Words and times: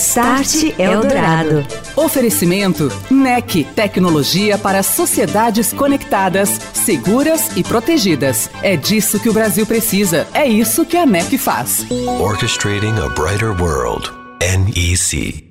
Start 0.00 0.78
Eldorado. 0.78 1.62
Oferecimento 1.94 2.90
NEC, 3.10 3.64
tecnologia 3.76 4.56
para 4.56 4.82
sociedades 4.82 5.74
conectadas, 5.74 6.58
seguras 6.72 7.54
e 7.54 7.62
protegidas. 7.62 8.50
É 8.62 8.76
disso 8.76 9.20
que 9.20 9.28
o 9.28 9.32
Brasil 9.32 9.66
precisa. 9.66 10.26
É 10.32 10.48
isso 10.48 10.86
que 10.86 10.96
a 10.96 11.04
NEC 11.04 11.36
faz. 11.36 11.84
Orchestrating 12.18 12.98
a 12.98 13.10
brighter 13.10 13.50
world. 13.60 14.10
NEC. 14.40 15.44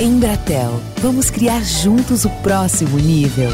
Embratel, 0.00 0.80
vamos 1.02 1.28
criar 1.28 1.62
juntos 1.62 2.24
o 2.24 2.30
próximo 2.42 2.96
nível. 2.96 3.52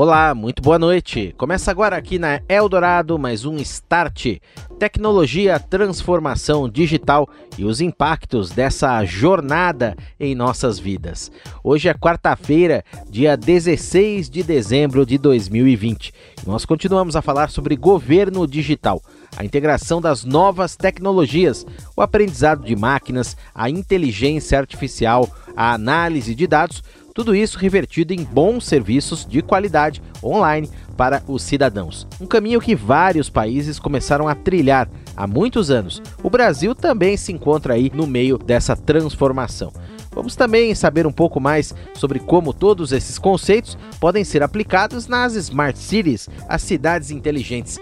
Olá, 0.00 0.32
muito 0.32 0.62
boa 0.62 0.78
noite. 0.78 1.34
Começa 1.36 1.72
agora 1.72 1.96
aqui 1.96 2.20
na 2.20 2.40
Eldorado 2.48 3.18
mais 3.18 3.44
um 3.44 3.56
Start. 3.56 4.36
Tecnologia, 4.78 5.58
transformação 5.58 6.68
digital 6.68 7.28
e 7.58 7.64
os 7.64 7.80
impactos 7.80 8.52
dessa 8.52 9.04
jornada 9.04 9.96
em 10.20 10.36
nossas 10.36 10.78
vidas. 10.78 11.32
Hoje 11.64 11.88
é 11.88 11.94
quarta-feira, 11.94 12.84
dia 13.10 13.36
16 13.36 14.30
de 14.30 14.44
dezembro 14.44 15.04
de 15.04 15.18
2020. 15.18 16.14
Nós 16.46 16.64
continuamos 16.64 17.16
a 17.16 17.20
falar 17.20 17.50
sobre 17.50 17.74
governo 17.74 18.46
digital, 18.46 19.02
a 19.36 19.44
integração 19.44 20.00
das 20.00 20.22
novas 20.24 20.76
tecnologias, 20.76 21.66
o 21.96 22.02
aprendizado 22.02 22.64
de 22.64 22.76
máquinas, 22.76 23.36
a 23.52 23.68
inteligência 23.68 24.60
artificial, 24.60 25.28
a 25.56 25.72
análise 25.72 26.36
de 26.36 26.46
dados 26.46 26.84
tudo 27.18 27.34
isso 27.34 27.58
revertido 27.58 28.12
em 28.12 28.22
bons 28.22 28.64
serviços 28.64 29.26
de 29.26 29.42
qualidade 29.42 30.00
online 30.22 30.70
para 30.96 31.20
os 31.26 31.42
cidadãos. 31.42 32.06
Um 32.20 32.26
caminho 32.26 32.60
que 32.60 32.76
vários 32.76 33.28
países 33.28 33.80
começaram 33.80 34.28
a 34.28 34.36
trilhar 34.36 34.88
há 35.16 35.26
muitos 35.26 35.68
anos. 35.68 36.00
O 36.22 36.30
Brasil 36.30 36.76
também 36.76 37.16
se 37.16 37.32
encontra 37.32 37.74
aí 37.74 37.90
no 37.92 38.06
meio 38.06 38.38
dessa 38.38 38.76
transformação. 38.76 39.72
Vamos 40.18 40.34
também 40.34 40.74
saber 40.74 41.06
um 41.06 41.12
pouco 41.12 41.38
mais 41.38 41.72
sobre 41.94 42.18
como 42.18 42.52
todos 42.52 42.90
esses 42.90 43.20
conceitos 43.20 43.78
podem 44.00 44.24
ser 44.24 44.42
aplicados 44.42 45.06
nas 45.06 45.36
Smart 45.36 45.78
Cities, 45.78 46.28
as 46.48 46.60
cidades 46.60 47.12
inteligentes. 47.12 47.78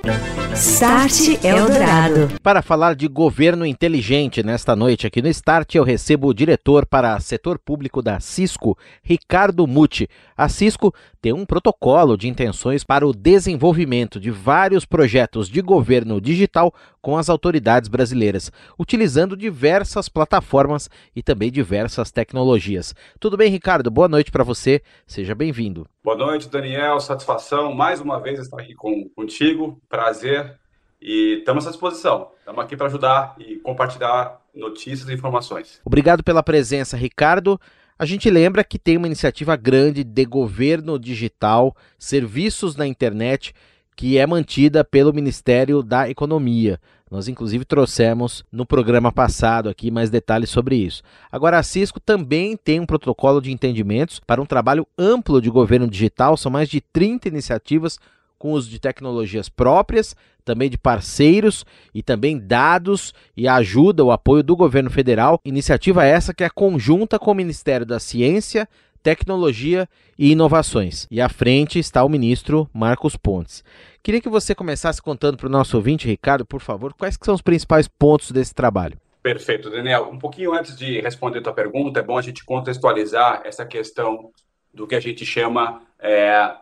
Start 0.54 1.42
Eldorado. 1.42 2.38
Para 2.42 2.60
falar 2.60 2.94
de 2.94 3.08
governo 3.08 3.64
inteligente 3.64 4.42
nesta 4.42 4.76
noite 4.76 5.06
aqui 5.06 5.22
no 5.22 5.28
Start, 5.28 5.74
eu 5.74 5.82
recebo 5.82 6.28
o 6.28 6.34
diretor 6.34 6.84
para 6.84 7.18
setor 7.20 7.58
público 7.58 8.02
da 8.02 8.20
Cisco, 8.20 8.76
Ricardo 9.02 9.66
Muti. 9.66 10.06
A 10.36 10.46
Cisco 10.50 10.94
tem 11.22 11.32
um 11.32 11.46
protocolo 11.46 12.18
de 12.18 12.28
intenções 12.28 12.84
para 12.84 13.06
o 13.06 13.14
desenvolvimento 13.14 14.20
de 14.20 14.30
vários 14.30 14.84
projetos 14.84 15.48
de 15.48 15.62
governo 15.62 16.20
digital 16.20 16.72
com 17.06 17.16
as 17.16 17.30
autoridades 17.30 17.88
brasileiras, 17.88 18.50
utilizando 18.76 19.36
diversas 19.36 20.08
plataformas 20.08 20.90
e 21.14 21.22
também 21.22 21.52
diversas 21.52 22.10
tecnologias. 22.10 22.96
Tudo 23.20 23.36
bem, 23.36 23.48
Ricardo? 23.48 23.92
Boa 23.92 24.08
noite 24.08 24.32
para 24.32 24.42
você. 24.42 24.82
Seja 25.06 25.32
bem-vindo. 25.32 25.86
Boa 26.02 26.16
noite, 26.16 26.48
Daniel. 26.48 26.98
Satisfação 26.98 27.72
mais 27.72 28.00
uma 28.00 28.20
vez 28.20 28.40
estar 28.40 28.60
aqui 28.60 28.74
com, 28.74 29.08
contigo. 29.10 29.80
Prazer. 29.88 30.58
E 31.00 31.36
estamos 31.38 31.64
à 31.68 31.70
disposição. 31.70 32.32
Estamos 32.40 32.64
aqui 32.64 32.76
para 32.76 32.86
ajudar 32.88 33.36
e 33.38 33.54
compartilhar 33.60 34.40
notícias 34.52 35.08
e 35.08 35.14
informações. 35.14 35.80
Obrigado 35.84 36.24
pela 36.24 36.42
presença, 36.42 36.96
Ricardo. 36.96 37.56
A 37.96 38.04
gente 38.04 38.28
lembra 38.28 38.64
que 38.64 38.80
tem 38.80 38.96
uma 38.96 39.06
iniciativa 39.06 39.54
grande 39.54 40.02
de 40.02 40.24
governo 40.24 40.98
digital, 40.98 41.72
serviços 41.96 42.74
na 42.74 42.84
internet, 42.84 43.54
que 43.96 44.18
é 44.18 44.26
mantida 44.26 44.84
pelo 44.84 45.12
Ministério 45.12 45.82
da 45.82 46.08
Economia. 46.08 46.78
Nós, 47.10 47.28
inclusive, 47.28 47.64
trouxemos 47.64 48.44
no 48.52 48.66
programa 48.66 49.10
passado 49.10 49.68
aqui 49.68 49.90
mais 49.90 50.10
detalhes 50.10 50.50
sobre 50.50 50.76
isso. 50.76 51.02
Agora, 51.32 51.58
a 51.58 51.62
Cisco 51.62 51.98
também 51.98 52.56
tem 52.56 52.78
um 52.78 52.86
protocolo 52.86 53.40
de 53.40 53.50
entendimentos 53.50 54.20
para 54.20 54.42
um 54.42 54.46
trabalho 54.46 54.86
amplo 54.98 55.40
de 55.40 55.48
governo 55.48 55.88
digital. 55.88 56.36
São 56.36 56.50
mais 56.52 56.68
de 56.68 56.80
30 56.80 57.28
iniciativas 57.28 57.98
com 58.38 58.52
uso 58.52 58.68
de 58.68 58.78
tecnologias 58.78 59.48
próprias, 59.48 60.14
também 60.44 60.68
de 60.68 60.76
parceiros 60.76 61.64
e 61.94 62.02
também 62.02 62.38
dados 62.38 63.14
e 63.36 63.48
ajuda, 63.48 64.04
o 64.04 64.12
apoio 64.12 64.42
do 64.42 64.54
governo 64.54 64.90
federal. 64.90 65.40
Iniciativa 65.44 66.04
essa 66.04 66.34
que 66.34 66.44
é 66.44 66.50
conjunta 66.50 67.18
com 67.18 67.30
o 67.30 67.34
Ministério 67.34 67.86
da 67.86 67.98
Ciência, 67.98 68.68
Tecnologia 69.06 69.88
e 70.18 70.32
Inovações. 70.32 71.06
E 71.12 71.20
à 71.20 71.28
frente 71.28 71.78
está 71.78 72.02
o 72.02 72.08
ministro 72.08 72.68
Marcos 72.74 73.14
Pontes. 73.14 73.62
Queria 74.02 74.20
que 74.20 74.28
você 74.28 74.52
começasse 74.52 75.00
contando 75.00 75.36
para 75.36 75.46
o 75.46 75.48
nosso 75.48 75.76
ouvinte, 75.76 76.08
Ricardo, 76.08 76.44
por 76.44 76.60
favor, 76.60 76.92
quais 76.92 77.16
são 77.22 77.32
os 77.32 77.40
principais 77.40 77.86
pontos 77.86 78.32
desse 78.32 78.52
trabalho. 78.52 78.98
Perfeito, 79.22 79.70
Daniel. 79.70 80.10
Um 80.12 80.18
pouquinho 80.18 80.52
antes 80.52 80.76
de 80.76 81.00
responder 81.00 81.38
a 81.38 81.42
tua 81.42 81.52
pergunta, 81.52 82.00
é 82.00 82.02
bom 82.02 82.18
a 82.18 82.20
gente 82.22 82.44
contextualizar 82.44 83.42
essa 83.44 83.64
questão 83.64 84.32
do 84.74 84.88
que 84.88 84.96
a 84.96 85.00
gente 85.00 85.24
chama 85.24 85.82
é, 86.00 86.56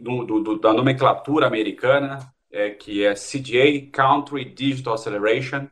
do, 0.00 0.24
do, 0.24 0.58
da 0.58 0.72
nomenclatura 0.72 1.46
americana, 1.48 2.32
é, 2.50 2.70
que 2.70 3.04
é 3.04 3.12
CDA, 3.12 3.90
Country 3.92 4.46
Digital 4.46 4.94
Acceleration, 4.94 5.66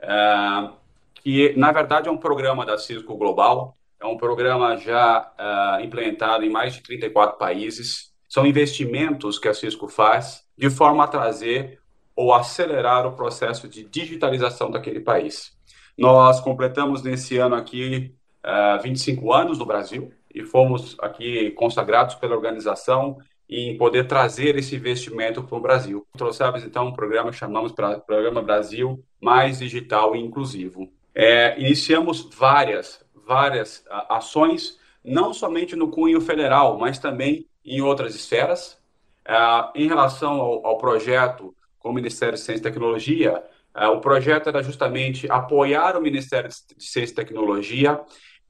é, 0.00 0.70
que 1.16 1.52
na 1.58 1.70
verdade 1.72 2.08
é 2.08 2.10
um 2.10 2.16
programa 2.16 2.64
da 2.64 2.78
Cisco 2.78 3.18
Global, 3.18 3.76
é 4.00 4.06
um 4.06 4.16
programa 4.16 4.76
já 4.76 5.30
é, 5.38 5.84
implementado 5.84 6.44
em 6.44 6.50
mais 6.50 6.74
de 6.74 6.82
34 6.82 7.36
países. 7.36 8.10
São 8.28 8.46
investimentos 8.46 9.38
que 9.38 9.48
a 9.48 9.54
Cisco 9.54 9.88
faz 9.88 10.42
de 10.56 10.70
forma 10.70 11.04
a 11.04 11.08
trazer 11.08 11.80
ou 12.16 12.32
acelerar 12.32 13.06
o 13.06 13.12
processo 13.12 13.68
de 13.68 13.84
digitalização 13.84 14.70
daquele 14.70 15.00
país. 15.00 15.52
Nós 15.96 16.40
completamos 16.40 17.02
nesse 17.02 17.36
ano 17.38 17.54
aqui 17.54 18.14
uh, 18.44 18.76
é, 18.76 18.78
25 18.78 19.32
anos 19.32 19.58
no 19.58 19.66
Brasil 19.66 20.12
e 20.34 20.42
fomos 20.44 20.96
aqui 21.00 21.50
consagrados 21.52 22.14
pela 22.14 22.34
organização 22.34 23.18
em 23.48 23.76
poder 23.76 24.06
trazer 24.06 24.56
esse 24.56 24.76
investimento 24.76 25.42
para 25.42 25.58
o 25.58 25.60
Brasil. 25.60 26.06
Trouxemos 26.16 26.62
então 26.64 26.86
um 26.86 26.92
programa 26.92 27.30
que 27.30 27.36
chamamos 27.36 27.72
para 27.72 27.98
Programa 27.98 28.40
Brasil 28.40 29.04
Mais 29.20 29.58
Digital 29.58 30.14
e 30.14 30.20
Inclusivo. 30.20 30.88
É, 31.12 31.58
iniciamos 31.60 32.28
várias, 32.32 33.04
várias 33.30 33.84
ações, 34.08 34.76
não 35.04 35.32
somente 35.32 35.76
no 35.76 35.88
cunho 35.88 36.20
federal, 36.20 36.76
mas 36.76 36.98
também 36.98 37.46
em 37.64 37.80
outras 37.80 38.16
esferas. 38.16 38.76
É, 39.24 39.36
em 39.76 39.86
relação 39.86 40.40
ao, 40.64 40.76
projeto 40.78 41.54
com 41.78 41.90
o 41.90 41.92
Ministério 41.92 42.34
de 42.34 42.40
Ciência 42.40 42.60
e 42.60 42.62
Tecnologia, 42.62 43.40
é, 43.72 43.86
o 43.86 44.00
projeto 44.00 44.48
era 44.48 44.64
justamente 44.64 45.30
apoiar 45.30 45.96
o 45.96 46.02
Ministério 46.02 46.50
de 46.50 46.84
Ciência 46.84 47.12
e 47.12 47.14
Tecnologia 47.14 48.00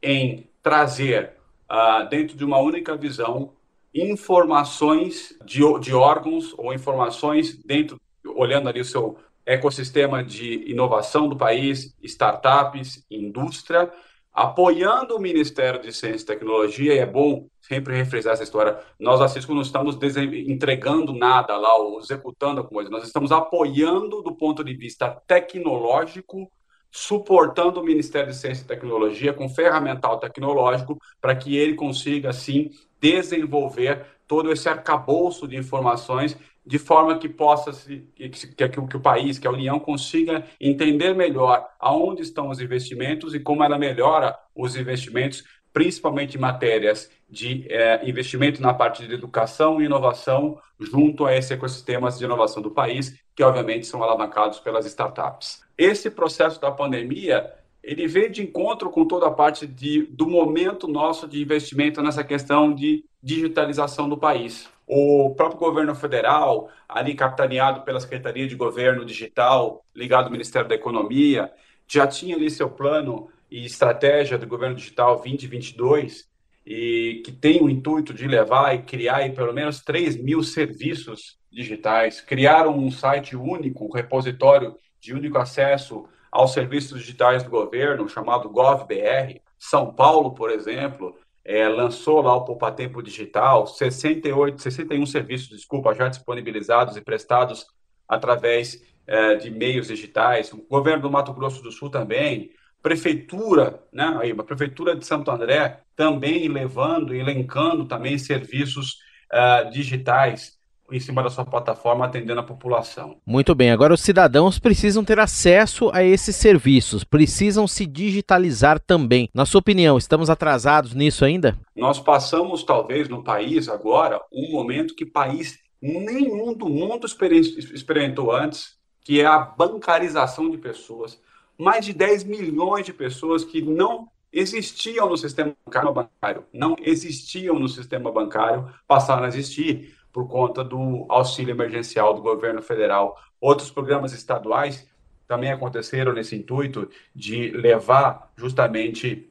em 0.03 0.49
trazer, 0.63 1.35
uh, 1.71 2.09
dentro 2.09 2.35
de 2.35 2.45
uma 2.45 2.59
única 2.59 2.97
visão, 2.97 3.53
informações 3.95 5.37
de 5.45 5.93
órgãos 5.93 6.55
ou 6.57 6.73
informações 6.73 7.55
dentro, 7.63 8.01
olhando 8.25 8.71
ali 8.71 8.81
o 8.81 8.85
seu 8.85 9.19
ecossistema 9.45 10.25
de 10.25 10.71
inovação 10.71 11.29
do 11.29 11.37
país, 11.37 11.95
startups, 12.03 13.05
indústria, 13.11 13.93
apoiando 14.41 15.15
o 15.15 15.21
Ministério 15.21 15.79
de 15.83 15.93
Ciência 15.93 16.23
e 16.23 16.27
Tecnologia, 16.27 16.95
e 16.95 16.99
é 16.99 17.05
bom 17.05 17.47
sempre 17.61 17.95
refrescar 17.95 18.33
essa 18.33 18.43
história, 18.43 18.79
nós, 18.99 19.21
a 19.21 19.29
Cisco, 19.29 19.55
não 19.55 19.61
estamos 19.61 19.99
entregando 20.47 21.13
nada 21.13 21.59
lá, 21.59 21.77
ou 21.77 22.01
executando 22.01 22.63
a 22.63 22.65
coisa, 22.65 22.89
nós 22.89 23.05
estamos 23.05 23.33
apoiando 23.33 24.23
do 24.23 24.35
ponto 24.35 24.65
de 24.65 24.73
vista 24.75 25.11
tecnológico 25.27 26.51
suportando 26.91 27.81
o 27.81 27.85
Ministério 27.85 28.31
de 28.31 28.37
Ciência 28.37 28.65
e 28.65 28.67
Tecnologia 28.67 29.35
com 29.35 29.49
ferramental 29.49 30.19
tecnológico 30.19 30.99
para 31.21 31.37
que 31.37 31.55
ele 31.57 31.75
consiga, 31.75 32.31
assim, 32.31 32.71
desenvolver 32.99 34.07
todo 34.27 34.51
esse 34.51 34.69
arcabouço 34.69 35.47
de 35.47 35.57
informações 35.57 36.37
de 36.71 36.79
forma 36.79 37.19
que 37.19 37.29
possa 37.29 37.73
se 37.73 38.09
que, 38.15 38.29
que, 38.29 38.69
que, 38.69 38.97
o 38.97 39.01
país, 39.01 39.41
que 39.41 39.47
a 39.49 39.51
União 39.51 39.81
consiga 39.81 40.45
entender 40.61 41.13
melhor 41.17 41.69
aonde 41.81 42.23
estão 42.23 42.49
os 42.49 42.61
investimentos 42.61 43.35
e 43.35 43.41
como 43.41 43.65
ela 43.65 43.77
melhora 43.77 44.39
os 44.55 44.77
investimentos, 44.77 45.43
principalmente 45.73 46.37
em 46.37 46.41
matérias 46.41 47.11
de 47.29 47.67
é, 47.69 48.09
investimento 48.09 48.63
na 48.63 48.73
parte 48.73 49.05
de 49.05 49.13
educação 49.13 49.83
e 49.83 49.87
inovação, 49.87 50.61
junto 50.79 51.27
a 51.27 51.35
esses 51.35 51.51
ecossistemas 51.51 52.17
de 52.17 52.25
inovação 52.25 52.63
do 52.63 52.71
país, 52.71 53.21
que 53.35 53.43
obviamente 53.43 53.85
são 53.85 54.01
alavancados 54.01 54.61
pelas 54.61 54.87
startups. 54.87 55.63
Esse 55.77 56.09
processo 56.09 56.61
da 56.61 56.71
pandemia 56.71 57.53
ele 57.83 58.07
veio 58.07 58.31
de 58.31 58.43
encontro 58.43 58.91
com 58.91 59.05
toda 59.05 59.27
a 59.27 59.31
parte 59.31 59.67
de, 59.67 60.03
do 60.03 60.29
momento 60.29 60.87
nosso 60.87 61.27
de 61.27 61.43
investimento 61.43 62.01
nessa 62.01 62.23
questão 62.23 62.73
de 62.73 63.05
digitalização 63.23 64.09
do 64.09 64.17
país. 64.17 64.69
O 64.93 65.33
próprio 65.37 65.61
governo 65.61 65.95
federal, 65.95 66.69
ali 66.89 67.15
capitaneado 67.15 67.83
pela 67.83 68.01
Secretaria 68.01 68.49
de 68.49 68.57
Governo 68.57 69.05
Digital, 69.05 69.85
ligado 69.95 70.25
ao 70.25 70.33
Ministério 70.33 70.69
da 70.69 70.75
Economia, 70.75 71.49
já 71.87 72.09
tinha 72.09 72.35
ali 72.35 72.51
seu 72.51 72.69
plano 72.69 73.31
e 73.49 73.65
estratégia 73.65 74.37
do 74.37 74.49
governo 74.49 74.75
digital 74.75 75.15
2022 75.15 76.29
e 76.67 77.23
que 77.25 77.31
tem 77.31 77.63
o 77.63 77.71
intuito 77.71 78.13
de 78.13 78.27
levar 78.27 78.75
e 78.75 78.83
criar 78.83 79.19
aí, 79.19 79.31
pelo 79.31 79.53
menos 79.53 79.81
3 79.81 80.17
mil 80.17 80.43
serviços 80.43 81.39
digitais, 81.53 82.21
criaram 82.21 82.77
um 82.77 82.91
site 82.91 83.37
único, 83.37 83.85
um 83.85 83.93
repositório 83.93 84.75
de 85.01 85.15
único 85.15 85.39
acesso 85.39 86.09
aos 86.33 86.53
serviços 86.53 86.99
digitais 86.99 87.45
do 87.45 87.51
governo, 87.51 88.09
chamado 88.09 88.51
GovBR. 88.51 89.41
São 89.57 89.95
Paulo, 89.95 90.33
por 90.33 90.51
exemplo, 90.51 91.17
é, 91.45 91.69
lançou 91.69 92.21
lá 92.21 92.35
o 92.35 92.45
Poupa 92.45 92.71
Tempo 92.71 93.03
Digital, 93.03 93.67
68, 93.67 94.61
61 94.61 95.07
serviços, 95.07 95.49
desculpa, 95.49 95.95
já 95.95 96.09
disponibilizados 96.09 96.97
e 96.97 97.01
prestados 97.01 97.67
através 98.09 98.83
é, 99.07 99.37
de 99.37 99.51
meios 99.51 99.89
digitais. 99.89 100.53
O 100.53 100.59
governo 100.69 101.03
do 101.03 101.11
Mato 101.11 101.33
Grosso 101.33 101.63
do 101.63 101.73
Sul 101.73 101.91
também, 101.91 102.51
prefeitura, 102.83 103.83
né, 103.93 104.19
aí, 104.21 104.31
a 104.31 104.43
prefeitura 104.43 104.97
de 104.97 105.05
Santo 105.05 105.31
André 105.31 105.81
também 105.97 106.49
levando, 106.49 107.15
elencando 107.15 107.85
também 107.87 108.17
serviços 108.19 108.99
uh, 109.33 109.71
digitais 109.71 110.60
em 110.91 111.01
cima 111.01 111.23
da 111.23 111.31
sua 111.31 111.45
plataforma 111.45 112.05
atendendo 112.05 112.41
a 112.41 112.45
população. 112.45 113.17
Muito 113.27 113.55
bem, 113.55 113.71
agora 113.71 113.95
os 113.95 114.01
cidadãos 114.01 114.59
precisam 114.59 115.05
ter 115.05 115.19
acesso 115.19 115.91
a 115.93 116.03
esses 116.03 116.37
serviços, 116.37 117.05
precisam 117.05 117.67
se 117.67 117.87
digitalizar 117.87 118.79
também. 118.81 119.29
Na 119.35 119.45
sua 119.45 119.61
opinião, 119.61 119.99
estamos 119.99 120.31
atrasados 120.31 120.95
nisso 120.95 121.25
ainda? 121.25 121.59
Nós 121.77 121.99
passamos, 121.99 122.63
talvez, 122.63 123.09
no 123.09 123.23
país 123.23 123.69
agora, 123.69 124.21
um 124.33 124.53
momento 124.53 124.95
que 124.95 125.07
país 125.07 125.59
nenhum 125.81 126.53
do 126.55 126.69
mundo 126.69 127.07
experimentou 127.07 128.33
antes, 128.33 128.79
que 129.03 129.21
é 129.21 129.27
a 129.27 129.39
bancarização 129.39 130.51
de 130.51 130.59
pessoas 130.59 131.19
mais 131.61 131.85
de 131.85 131.93
10 131.93 132.25
milhões 132.25 132.87
de 132.87 132.93
pessoas 132.93 133.45
que 133.45 133.61
não 133.61 134.09
existiam 134.33 135.11
no 135.11 135.17
sistema 135.19 135.55
bancário, 135.93 136.45
não 136.55 136.75
existiam 136.81 137.59
no 137.59 137.69
sistema 137.69 138.11
bancário, 138.11 138.67
passaram 138.89 139.25
a 139.25 139.29
existir 139.29 139.95
por 140.13 140.29
conta 140.29 140.65
do 140.65 141.07
auxílio 141.09 141.53
emergencial 141.53 142.15
do 142.15 142.23
governo 142.23 142.63
federal. 142.63 143.19
Outros 143.41 143.71
programas 143.71 144.13
estaduais 144.13 144.89
também 145.27 145.53
aconteceram 145.53 146.13
nesse 146.13 146.37
intuito 146.37 146.89
de 147.15 147.51
levar 147.51 148.33
justamente 148.37 149.31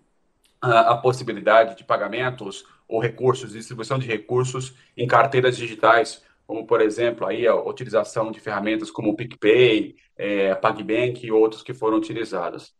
a, 0.61 0.91
a 0.91 0.97
possibilidade 0.97 1.77
de 1.77 1.83
pagamentos 1.83 2.65
ou 2.87 2.99
recursos, 2.99 3.53
distribuição 3.53 3.99
de 3.99 4.07
recursos 4.07 4.73
em 4.95 5.07
carteiras 5.07 5.57
digitais 5.57 6.23
como 6.49 6.65
por 6.65 6.81
exemplo 6.81 7.27
aí 7.27 7.45
a 7.45 7.53
utilização 7.53 8.31
de 8.31 8.39
ferramentas 8.39 8.89
como 8.89 9.11
o 9.11 9.15
PicPay, 9.15 9.95
é, 10.17 10.55
PagBank 10.55 11.23
e 11.23 11.31
outros 11.31 11.61
que 11.61 11.75
foram 11.75 11.97
utilizadas. 11.97 12.73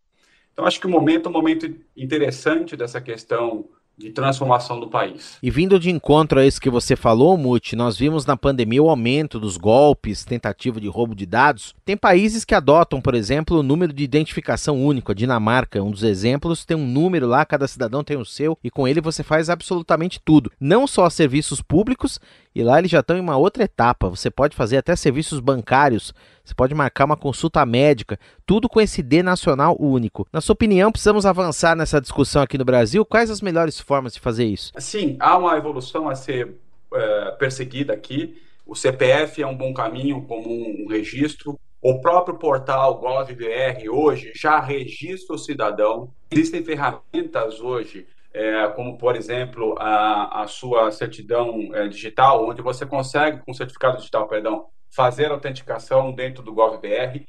Então 0.52 0.66
acho 0.66 0.80
que 0.80 0.88
o 0.88 0.90
momento 0.90 1.30
um 1.30 1.32
momento 1.32 1.72
interessante 1.96 2.76
dessa 2.76 3.00
questão 3.00 3.70
de 4.00 4.12
transformação 4.12 4.80
do 4.80 4.88
país. 4.88 5.38
E 5.44 5.52
vindo 5.52 5.78
de 5.78 5.92
encontro 5.92 6.40
a 6.40 6.46
isso 6.46 6.62
que 6.62 6.70
você 6.70 6.96
falou, 6.96 7.38
Muti, 7.38 7.76
nós 7.76 7.98
vimos 7.98 8.26
na 8.26 8.38
pandemia 8.38 8.82
o 8.82 8.90
aumento 8.90 9.38
dos 9.38 9.58
golpes, 9.58 10.24
tentativa 10.24 10.80
de 10.80 10.88
roubo 10.88 11.14
de 11.14 11.26
dados. 11.26 11.76
Tem 11.84 11.98
países 11.98 12.46
que 12.46 12.56
adotam, 12.56 13.02
por 13.02 13.14
exemplo, 13.14 13.60
o 13.60 13.64
número 13.64 13.92
de 13.92 14.02
identificação 14.02 14.82
único. 14.82 15.12
A 15.12 15.16
Dinamarca, 15.16 15.84
um 15.84 15.92
dos 15.92 16.04
exemplos, 16.04 16.64
tem 16.64 16.78
um 16.78 16.88
número 16.88 17.28
lá, 17.28 17.44
cada 17.44 17.68
cidadão 17.68 18.02
tem 18.02 18.16
o 18.16 18.24
seu, 18.24 18.58
e 18.64 18.72
com 18.72 18.88
ele 18.88 19.02
você 19.02 19.22
faz 19.22 19.50
absolutamente 19.50 20.22
tudo. 20.24 20.50
Não 20.58 20.88
só 20.88 21.10
serviços 21.10 21.62
públicos, 21.62 22.22
e 22.56 22.64
lá 22.64 22.80
eles 22.80 22.90
já 22.90 23.02
estão 23.02 23.18
em 23.18 23.22
uma 23.22 23.36
outra 23.36 23.64
etapa. 23.64 24.10
Você 24.10 24.32
pode 24.32 24.56
fazer 24.56 24.78
até 24.78 24.96
serviços 24.96 25.42
bancários 25.42 26.14
você 26.50 26.56
pode 26.56 26.74
marcar 26.74 27.06
uma 27.06 27.16
consulta 27.16 27.66
médica, 27.66 28.20
tudo 28.46 28.68
com 28.68 28.82
esse 28.82 29.04
D 29.04 29.22
nacional 29.22 29.78
único. 29.80 30.28
Na 30.34 30.42
sua 30.42 30.54
opinião, 30.54 30.92
precisamos 30.92 31.26
avançar 31.26 31.76
nessa 31.76 32.02
discussão 32.02 32.42
aqui 32.42 32.58
no 32.58 32.66
Brasil? 32.66 33.06
Quais 33.06 33.30
as 33.30 33.42
melhores 33.42 33.80
formas 33.80 34.14
de 34.14 34.20
fazer 34.20 34.46
isso? 34.46 34.72
Sim, 34.78 35.16
há 35.20 35.38
uma 35.38 35.56
evolução 35.58 36.10
a 36.10 36.16
ser 36.16 36.56
é, 36.94 37.32
perseguida 37.32 37.94
aqui. 37.94 38.42
O 38.66 38.76
CPF 38.76 39.42
é 39.42 39.48
um 39.48 39.56
bom 39.56 39.74
caminho 39.74 40.24
como 40.24 40.50
um, 40.50 40.88
registro. 40.90 41.60
O 41.82 42.02
próprio 42.02 42.38
portal 42.38 43.00
GovBR 43.00 43.88
hoje 43.90 44.32
já 44.36 44.60
registra 44.60 45.36
o 45.36 45.40
cidadão. 45.40 46.10
Existem 46.32 46.64
ferramentas 46.64 47.62
hoje 47.62 48.06
é, 48.34 48.68
como 48.70 48.98
por 48.98 49.16
exemplo 49.16 49.76
a, 49.80 50.44
a 50.44 50.48
sua 50.48 50.92
certidão 50.92 51.70
é, 51.74 51.88
digital, 51.88 52.48
onde 52.48 52.62
você 52.62 52.86
consegue, 52.86 53.42
com 53.46 53.54
certificado 53.54 53.98
digital, 53.98 54.28
perdão, 54.28 54.68
fazer 54.90 55.32
autenticação 55.32 56.12
dentro 56.12 56.44
do 56.44 56.54
GovBR. 56.54 57.26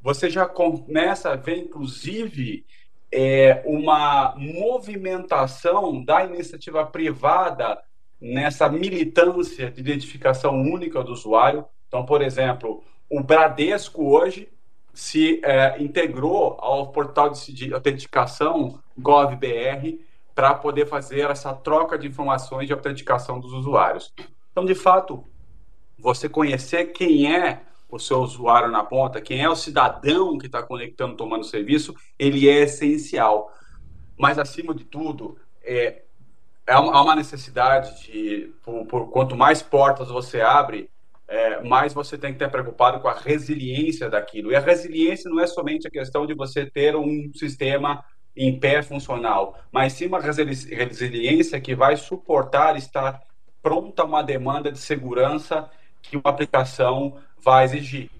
Você 0.00 0.28
já 0.28 0.46
começa 0.46 1.30
a 1.30 1.36
ver, 1.36 1.56
inclusive, 1.58 2.66
é, 3.12 3.62
uma 3.64 4.34
movimentação 4.36 6.04
da 6.04 6.24
iniciativa 6.24 6.84
privada 6.84 7.80
nessa 8.20 8.68
militância 8.68 9.70
de 9.70 9.80
identificação 9.80 10.60
única 10.60 11.02
do 11.02 11.12
usuário. 11.12 11.64
Então, 11.86 12.04
por 12.04 12.22
exemplo, 12.22 12.82
o 13.08 13.22
Bradesco 13.22 14.04
hoje 14.04 14.48
se 14.92 15.40
é, 15.44 15.82
integrou 15.82 16.56
ao 16.60 16.92
portal 16.92 17.30
de, 17.30 17.52
de 17.52 17.74
autenticação 17.74 18.80
GovBR 18.96 20.00
para 20.34 20.54
poder 20.54 20.86
fazer 20.86 21.30
essa 21.30 21.52
troca 21.52 21.98
de 21.98 22.06
informações 22.06 22.66
de 22.66 22.72
autenticação 22.72 23.38
dos 23.38 23.52
usuários. 23.52 24.12
Então, 24.50 24.64
de 24.64 24.74
fato, 24.74 25.24
você 25.98 26.28
conhecer 26.28 26.86
quem 26.86 27.34
é 27.34 27.62
o 27.88 27.98
seu 27.98 28.18
usuário 28.18 28.70
na 28.70 28.82
ponta, 28.82 29.20
quem 29.20 29.42
é 29.42 29.48
o 29.48 29.54
cidadão 29.54 30.36
que 30.36 30.46
está 30.46 30.62
conectando, 30.62 31.16
tomando 31.16 31.44
serviço, 31.44 31.94
ele 32.18 32.48
é 32.48 32.62
essencial. 32.62 33.52
Mas, 34.18 34.38
acima 34.38 34.74
de 34.74 34.84
tudo, 34.84 35.38
é, 35.62 36.02
há 36.66 36.80
uma 36.80 37.14
necessidade 37.14 38.02
de, 38.02 38.52
por, 38.64 38.86
por, 38.86 39.10
quanto 39.10 39.36
mais 39.36 39.62
portas 39.62 40.08
você 40.08 40.40
abre, 40.40 40.90
é, 41.26 41.62
mais 41.62 41.94
você 41.94 42.18
tem 42.18 42.30
que 42.30 42.36
estar 42.36 42.50
preocupado 42.50 43.00
com 43.00 43.08
a 43.08 43.14
resiliência 43.14 44.10
daquilo. 44.10 44.50
E 44.50 44.56
a 44.56 44.60
resiliência 44.60 45.30
não 45.30 45.40
é 45.40 45.46
somente 45.46 45.86
a 45.86 45.90
questão 45.90 46.26
de 46.26 46.34
você 46.34 46.66
ter 46.66 46.96
um 46.96 47.30
sistema 47.34 48.04
em 48.36 48.58
pé 48.58 48.82
funcional, 48.82 49.56
mas 49.70 49.92
sim 49.92 50.06
uma 50.06 50.20
resiliência 50.20 51.60
que 51.60 51.74
vai 51.74 51.96
suportar 51.96 52.76
estar 52.76 53.22
pronta 53.62 54.02
a 54.02 54.04
uma 54.04 54.22
demanda 54.22 54.72
de 54.72 54.78
segurança 54.78 55.70
que 56.08 56.16
uma 56.16 56.30
aplicação 56.30 57.16
vai 57.42 57.64
exigir. 57.64 58.10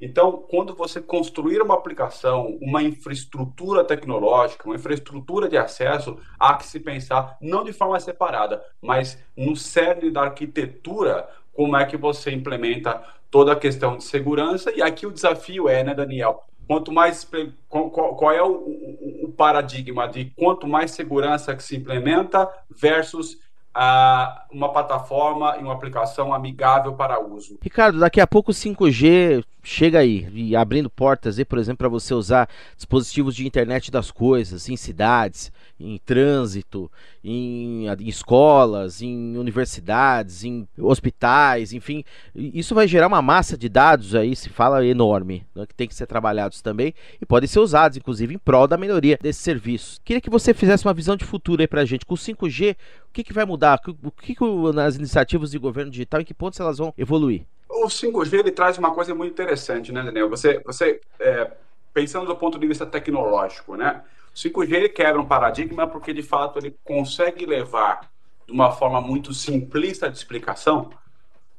Então, 0.00 0.44
quando 0.48 0.74
você 0.74 1.00
construir 1.00 1.60
uma 1.60 1.74
aplicação, 1.74 2.56
uma 2.60 2.82
infraestrutura 2.82 3.82
tecnológica, 3.82 4.64
uma 4.64 4.76
infraestrutura 4.76 5.48
de 5.48 5.56
acesso, 5.56 6.16
há 6.38 6.54
que 6.54 6.66
se 6.66 6.78
pensar 6.78 7.36
não 7.40 7.64
de 7.64 7.72
forma 7.72 7.98
separada, 7.98 8.64
mas 8.80 9.18
no 9.36 9.56
cerne 9.56 10.10
da 10.10 10.22
arquitetura, 10.22 11.28
como 11.52 11.76
é 11.76 11.84
que 11.84 11.96
você 11.96 12.30
implementa 12.30 13.02
toda 13.28 13.52
a 13.52 13.56
questão 13.56 13.96
de 13.96 14.04
segurança. 14.04 14.70
E 14.70 14.80
aqui 14.80 15.04
o 15.04 15.12
desafio 15.12 15.68
é, 15.68 15.82
né, 15.82 15.94
Daniel? 15.94 16.44
Quanto 16.68 16.92
mais 16.92 17.28
qual, 17.68 18.30
é 18.30 18.42
o, 18.42 19.32
paradigma 19.36 20.06
de 20.06 20.26
quanto 20.36 20.68
mais 20.68 20.90
segurança 20.90 21.56
que 21.56 21.62
se 21.62 21.76
implementa 21.76 22.48
versus 22.70 23.38
uma 24.50 24.72
plataforma 24.72 25.56
e 25.58 25.62
uma 25.62 25.74
aplicação 25.74 26.34
amigável 26.34 26.94
para 26.94 27.20
uso. 27.20 27.58
Ricardo, 27.62 28.00
daqui 28.00 28.20
a 28.20 28.26
pouco 28.26 28.50
o 28.50 28.54
5G 28.54 29.44
chega 29.62 29.98
aí, 29.98 30.28
e 30.32 30.56
abrindo 30.56 30.88
portas 30.88 31.38
aí, 31.38 31.44
por 31.44 31.58
exemplo, 31.58 31.78
para 31.78 31.88
você 31.88 32.14
usar 32.14 32.48
dispositivos 32.76 33.36
de 33.36 33.46
internet 33.46 33.90
das 33.90 34.10
coisas 34.10 34.68
em 34.68 34.76
cidades, 34.76 35.52
em 35.80 35.98
trânsito, 35.98 36.90
em, 37.22 37.86
em, 37.86 38.08
escolas, 38.08 39.00
em 39.00 39.36
universidades, 39.36 40.44
em 40.44 40.66
hospitais, 40.78 41.72
enfim. 41.72 42.04
Isso 42.34 42.74
vai 42.74 42.88
gerar 42.88 43.06
uma 43.06 43.22
massa 43.22 43.56
de 43.56 43.68
dados 43.68 44.14
aí, 44.14 44.34
se 44.34 44.48
fala 44.48 44.84
enorme, 44.84 45.46
né, 45.54 45.66
que 45.66 45.74
tem 45.74 45.86
que 45.86 45.94
ser 45.94 46.06
trabalhados 46.06 46.60
também 46.60 46.94
e 47.20 47.26
podem 47.26 47.48
ser 47.48 47.60
usados, 47.60 47.96
inclusive, 47.96 48.34
em 48.34 48.38
prol 48.38 48.66
da 48.66 48.76
melhoria 48.76 49.18
desses 49.20 49.42
serviços. 49.42 50.00
Queria 50.04 50.20
que 50.20 50.30
você 50.30 50.52
fizesse 50.52 50.84
uma 50.84 50.94
visão 50.94 51.16
de 51.16 51.24
futuro 51.24 51.60
aí 51.62 51.68
pra 51.68 51.84
gente. 51.84 52.04
Com 52.04 52.14
o 52.14 52.18
5G, 52.18 52.74
o 52.74 53.12
que, 53.12 53.24
que 53.24 53.32
vai 53.32 53.44
mudar? 53.44 53.80
O 54.02 54.10
que, 54.10 54.34
que 54.34 54.44
nas 54.74 54.96
iniciativas 54.96 55.50
de 55.50 55.58
governo 55.58 55.90
digital, 55.90 56.20
em 56.20 56.24
que 56.24 56.34
pontos 56.34 56.58
elas 56.60 56.78
vão 56.78 56.92
evoluir? 56.96 57.44
O 57.68 57.86
5G 57.86 58.38
ele 58.38 58.50
traz 58.50 58.78
uma 58.78 58.92
coisa 58.92 59.14
muito 59.14 59.32
interessante, 59.32 59.92
né, 59.92 60.02
Daniel? 60.02 60.28
Você, 60.30 60.60
você 60.64 61.00
é, 61.20 61.50
pensando 61.92 62.26
do 62.26 62.36
ponto 62.36 62.58
de 62.58 62.66
vista 62.66 62.86
tecnológico, 62.86 63.76
né? 63.76 64.02
O 64.38 64.40
5G 64.40 64.72
ele 64.72 64.88
quebra 64.88 65.20
um 65.20 65.26
paradigma 65.26 65.84
porque, 65.84 66.12
de 66.12 66.22
fato, 66.22 66.60
ele 66.60 66.76
consegue 66.84 67.44
levar 67.44 68.08
de 68.46 68.52
uma 68.52 68.70
forma 68.70 69.00
muito 69.00 69.34
simplista 69.34 70.08
de 70.08 70.16
explicação 70.16 70.90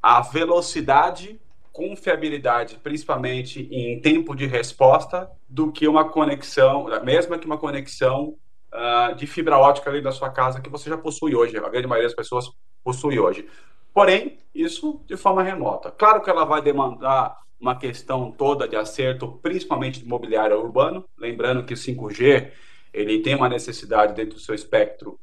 a 0.01 0.21
velocidade, 0.21 1.41
confiabilidade, 1.73 2.79
principalmente 2.81 3.67
em 3.69 3.99
tempo 3.99 4.33
de 4.33 4.45
resposta, 4.45 5.29
do 5.47 5.73
que 5.73 5.89
uma 5.89 6.07
conexão, 6.07 6.87
mesmo 7.03 7.37
que 7.37 7.45
uma 7.45 7.57
conexão 7.57 8.37
uh, 8.73 9.13
de 9.13 9.27
fibra 9.27 9.57
ótica 9.57 9.89
ali 9.89 10.01
da 10.01 10.13
sua 10.13 10.29
casa 10.29 10.61
que 10.61 10.69
você 10.69 10.89
já 10.89 10.97
possui 10.97 11.35
hoje. 11.35 11.57
A 11.57 11.67
grande 11.67 11.87
maioria 11.87 12.07
das 12.07 12.15
pessoas 12.15 12.49
possui 12.81 13.19
hoje. 13.19 13.45
Porém, 13.93 14.37
isso 14.55 15.01
de 15.05 15.17
forma 15.17 15.43
remota. 15.43 15.91
Claro 15.91 16.21
que 16.21 16.29
ela 16.29 16.45
vai 16.45 16.61
demandar 16.61 17.37
uma 17.59 17.75
questão 17.75 18.31
toda 18.31 18.65
de 18.65 18.77
acerto, 18.77 19.37
principalmente 19.41 19.99
de 19.99 20.07
mobiliário 20.07 20.57
urbano, 20.57 21.03
lembrando 21.17 21.65
que 21.65 21.73
o 21.73 21.77
5G 21.77 22.51
ele 22.93 23.19
tem 23.19 23.35
uma 23.35 23.49
necessidade 23.49 24.13
dentro 24.13 24.35
do 24.35 24.39
seu 24.39 24.55
espectro 24.55 25.19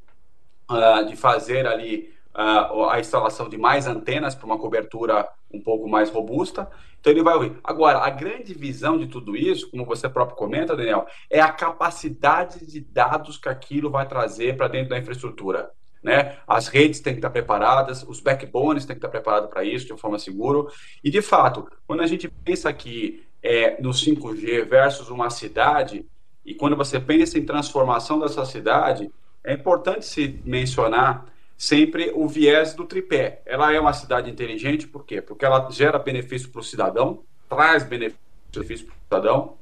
uh, 0.71 1.05
de 1.07 1.17
fazer 1.17 1.67
ali 1.67 2.13
uh, 2.35 2.89
a 2.89 3.01
instalação 3.01 3.49
de 3.49 3.57
mais 3.57 3.87
antenas 3.87 4.35
para 4.35 4.47
uma 4.47 4.59
cobertura 4.59 5.29
um 5.53 5.61
pouco 5.61 5.89
mais 5.89 6.11
robusta. 6.11 6.69
Então 7.01 7.13
ele 7.13 7.23
vai 7.23 7.35
ouvir. 7.35 7.57
Agora, 7.63 7.99
a 8.01 8.11
grande 8.11 8.53
visão 8.53 8.99
de 8.99 9.07
tudo 9.07 9.37
isso, 9.37 9.71
como 9.71 9.85
você 9.85 10.09
próprio 10.09 10.37
comenta, 10.37 10.77
Daniel, 10.77 11.07
é 11.31 11.41
a 11.41 11.53
capacidade 11.53 12.67
de 12.67 12.81
dados 12.81 13.37
que 13.37 13.49
aquilo 13.49 13.91
vai 13.91 14.07
trazer 14.07 14.57
para 14.57 14.69
dentro 14.69 14.91
da 14.91 14.99
infraestrutura. 14.99 15.71
Né? 16.03 16.37
As 16.47 16.69
redes 16.69 17.01
têm 17.01 17.15
que 17.15 17.19
estar 17.19 17.31
preparadas, 17.31 18.03
os 18.03 18.21
backbones 18.21 18.85
têm 18.85 18.95
que 18.95 18.99
estar 18.99 19.09
preparados 19.09 19.51
para 19.51 19.65
isso 19.65 19.87
de 19.87 19.93
uma 19.93 19.99
forma 19.99 20.19
segura. 20.19 20.69
E, 21.03 21.11
de 21.11 21.23
fato, 21.23 21.67
quando 21.87 22.03
a 22.03 22.07
gente 22.07 22.29
pensa 22.29 22.69
aqui 22.69 23.25
é, 23.43 23.81
no 23.81 23.91
5G 23.91 24.65
versus 24.67 25.09
uma 25.09 25.31
cidade, 25.31 26.07
e 26.47 26.55
quando 26.55 26.77
você 26.77 27.01
pensa 27.01 27.37
em 27.37 27.45
transformação 27.45 28.21
dessa 28.21 28.45
cidade, 28.45 29.11
é 29.43 29.53
importante 29.53 30.07
se 30.07 30.41
mencionar 30.45 31.27
sempre 31.59 32.13
o 32.15 32.29
viés 32.29 32.73
do 32.73 32.85
tripé. 32.85 33.43
Ela 33.45 33.73
é 33.73 33.81
uma 33.81 33.93
cidade 33.93 34.31
inteligente, 34.31 34.87
por 34.87 35.05
quê? 35.05 35.21
Porque 35.21 35.45
ela 35.45 35.69
gera 35.71 35.99
benefício 35.99 36.49
para 36.51 36.61
o 36.61 36.65
cidadão, 36.65 37.25
traz 37.49 37.83
benefício 37.83 38.87
para 38.87 38.95
o 38.95 39.03
cidadão, 39.05 39.55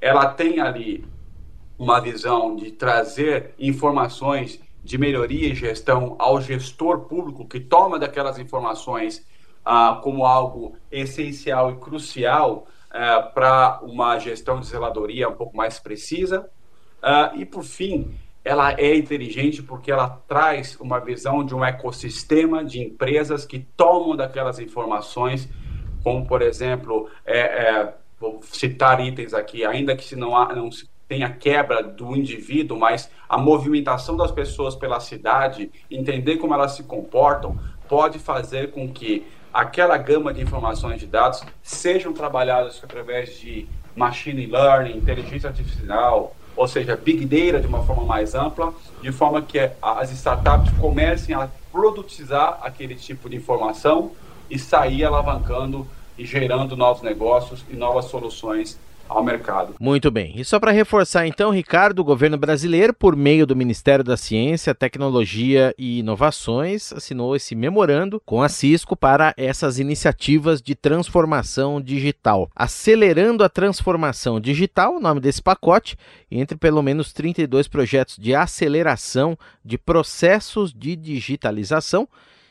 ela 0.00 0.26
tem 0.26 0.60
ali 0.60 1.04
uma 1.76 2.00
visão 2.00 2.54
de 2.54 2.70
trazer 2.70 3.54
informações 3.58 4.60
de 4.84 4.96
melhoria 4.96 5.48
e 5.48 5.54
gestão 5.54 6.14
ao 6.18 6.40
gestor 6.40 7.00
público 7.00 7.46
que 7.46 7.58
toma 7.58 7.98
daquelas 7.98 8.38
informações 8.38 9.26
ah, 9.64 10.00
como 10.02 10.24
algo 10.24 10.76
essencial 10.90 11.72
e 11.72 11.76
crucial 11.76 12.66
ah, 12.90 13.22
para 13.22 13.80
uma 13.82 14.18
gestão 14.18 14.60
de 14.60 14.66
zeladoria 14.66 15.28
um 15.28 15.34
pouco 15.34 15.56
mais 15.56 15.78
precisa. 15.78 16.48
Ah, 17.02 17.32
e, 17.34 17.44
por 17.44 17.62
fim, 17.62 18.14
ela 18.44 18.72
é 18.72 18.96
inteligente 18.96 19.62
porque 19.62 19.90
ela 19.90 20.20
traz 20.26 20.76
uma 20.80 20.98
visão 20.98 21.44
de 21.44 21.54
um 21.54 21.64
ecossistema 21.64 22.64
de 22.64 22.80
empresas 22.80 23.44
que 23.44 23.60
tomam 23.76 24.16
daquelas 24.16 24.58
informações, 24.58 25.48
como, 26.02 26.26
por 26.26 26.42
exemplo, 26.42 27.08
é, 27.24 27.40
é, 27.40 27.94
vou 28.18 28.40
citar 28.42 29.00
itens 29.00 29.34
aqui, 29.34 29.64
ainda 29.64 29.94
que 29.94 30.04
se 30.04 30.16
não, 30.16 30.36
há, 30.36 30.54
não 30.54 30.70
se 30.70 30.88
quebra 31.38 31.82
do 31.82 32.16
indivíduo, 32.16 32.78
mas 32.78 33.10
a 33.28 33.36
movimentação 33.36 34.16
das 34.16 34.30
pessoas 34.30 34.76
pela 34.76 35.00
cidade, 35.00 35.70
entender 35.90 36.36
como 36.36 36.54
elas 36.54 36.72
se 36.72 36.84
comportam, 36.84 37.58
pode 37.88 38.18
fazer 38.18 38.70
com 38.70 38.88
que 38.88 39.26
aquela 39.52 39.96
gama 39.96 40.32
de 40.32 40.40
informações 40.40 41.00
de 41.00 41.06
dados 41.06 41.42
sejam 41.62 42.12
trabalhadas 42.12 42.80
através 42.82 43.38
de 43.38 43.66
machine 43.96 44.46
learning, 44.46 44.96
inteligência 44.96 45.48
artificial, 45.48 46.34
ou 46.56 46.68
seja, 46.68 46.96
big 46.96 47.24
data 47.24 47.60
de 47.60 47.66
uma 47.66 47.84
forma 47.84 48.04
mais 48.04 48.34
ampla, 48.34 48.72
de 49.00 49.10
forma 49.10 49.42
que 49.42 49.58
as 49.80 50.10
startups 50.12 50.72
comecem 50.78 51.34
a 51.34 51.48
produtizar 51.72 52.58
aquele 52.62 52.94
tipo 52.94 53.28
de 53.28 53.36
informação 53.36 54.12
e 54.48 54.58
sair 54.58 55.04
alavancando 55.04 55.86
e 56.18 56.24
gerando 56.24 56.76
novos 56.76 57.02
negócios 57.02 57.64
e 57.70 57.76
novas 57.76 58.06
soluções 58.06 58.78
ao 59.10 59.24
mercado. 59.24 59.74
Muito 59.80 60.10
bem. 60.10 60.32
E 60.36 60.44
só 60.44 60.60
para 60.60 60.70
reforçar 60.70 61.26
então, 61.26 61.50
Ricardo, 61.50 61.98
o 61.98 62.04
governo 62.04 62.38
brasileiro, 62.38 62.94
por 62.94 63.16
meio 63.16 63.46
do 63.46 63.56
Ministério 63.56 64.04
da 64.04 64.16
Ciência, 64.16 64.74
Tecnologia 64.74 65.74
e 65.76 65.98
Inovações, 65.98 66.92
assinou 66.92 67.34
esse 67.34 67.54
memorando 67.54 68.22
com 68.24 68.40
a 68.40 68.48
Cisco 68.48 68.96
para 68.96 69.34
essas 69.36 69.78
iniciativas 69.78 70.62
de 70.62 70.74
transformação 70.74 71.80
digital. 71.80 72.48
Acelerando 72.54 73.42
a 73.42 73.48
transformação 73.48 74.40
digital, 74.40 74.96
o 74.96 75.00
nome 75.00 75.20
desse 75.20 75.42
pacote, 75.42 75.96
entre 76.30 76.56
pelo 76.56 76.82
menos 76.82 77.12
32 77.12 77.66
projetos 77.66 78.16
de 78.16 78.34
aceleração 78.34 79.36
de 79.64 79.76
processos 79.76 80.72
de 80.72 80.94
digitalização 80.94 82.08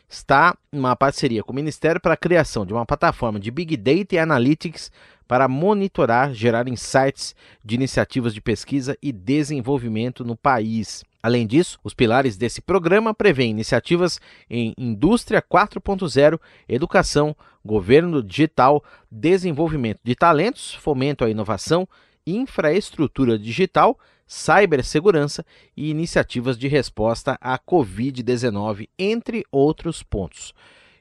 está 0.09 0.57
uma 0.71 0.95
parceria 0.95 1.43
com 1.43 1.51
o 1.51 1.55
Ministério 1.55 2.01
para 2.01 2.15
a 2.15 2.17
criação 2.17 2.65
de 2.65 2.73
uma 2.73 2.85
plataforma 2.85 3.39
de 3.39 3.51
Big 3.51 3.77
Data 3.77 4.15
e 4.15 4.17
Analytics 4.17 4.91
para 5.27 5.47
monitorar, 5.47 6.33
gerar 6.33 6.67
insights 6.67 7.35
de 7.63 7.75
iniciativas 7.75 8.33
de 8.33 8.41
pesquisa 8.41 8.97
e 8.99 9.11
desenvolvimento 9.11 10.25
no 10.25 10.35
país. 10.35 11.03
Além 11.21 11.45
disso, 11.45 11.77
os 11.83 11.93
pilares 11.93 12.35
desse 12.35 12.61
programa 12.61 13.13
prevêem 13.13 13.51
iniciativas 13.51 14.19
em 14.49 14.73
indústria 14.75 15.41
4.0, 15.41 16.39
educação, 16.67 17.35
governo 17.63 18.23
digital, 18.23 18.83
desenvolvimento 19.11 19.99
de 20.03 20.15
talentos, 20.15 20.73
fomento 20.73 21.23
à 21.23 21.29
inovação, 21.29 21.87
infraestrutura 22.25 23.37
digital, 23.37 23.99
cibersegurança 24.29 25.43
e 25.75 25.89
iniciativas 25.89 26.55
de 26.55 26.67
resposta 26.67 27.35
à 27.41 27.57
Covid-19, 27.57 28.87
entre 28.97 29.43
outros 29.51 30.03
pontos. 30.03 30.53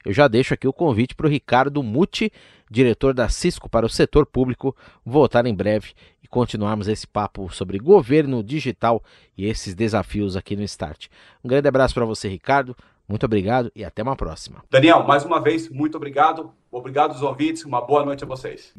Eu 0.03 0.15
já 0.15 0.27
deixo 0.27 0.55
aqui 0.55 0.67
o 0.67 0.73
convite 0.73 1.15
para 1.15 1.27
o 1.27 1.31
Ricardo 1.31 1.83
Muti, 1.83 2.33
diretor 2.71 3.13
da 3.13 3.29
Cisco 3.29 3.69
para 3.69 3.85
o 3.85 3.89
setor 3.89 4.25
público, 4.25 4.75
voltar 5.05 5.45
em 5.45 5.55
breve 5.55 5.93
e 6.25 6.27
continuarmos 6.27 6.89
esse 6.89 7.07
papo 7.07 7.53
sobre 7.53 7.79
governo 7.79 8.43
digital 8.43 9.03
e 9.37 9.45
esses 9.45 9.75
desafios 9.75 10.35
aqui 10.35 10.57
no 10.57 10.63
Start. 10.63 11.09
Um 11.45 11.49
grande 11.49 11.69
abraço 11.69 11.93
para 11.93 12.07
você, 12.07 12.29
Ricardo. 12.29 12.75
Muito 13.07 13.27
obrigado 13.27 13.71
e 13.77 13.85
até 13.85 14.03
uma 14.03 14.17
próxima. 14.17 14.65
Daniel, 14.71 15.03
mais 15.05 15.25
uma 15.25 15.41
vez, 15.41 15.69
muito 15.69 15.97
obrigado. 15.97 16.51
Obrigado 16.71 17.13
aos 17.13 17.23
ouvintes. 17.23 17.65
Uma 17.65 17.83
boa 17.83 18.05
noite 18.05 18.25
a 18.25 18.27
vocês. 18.27 18.73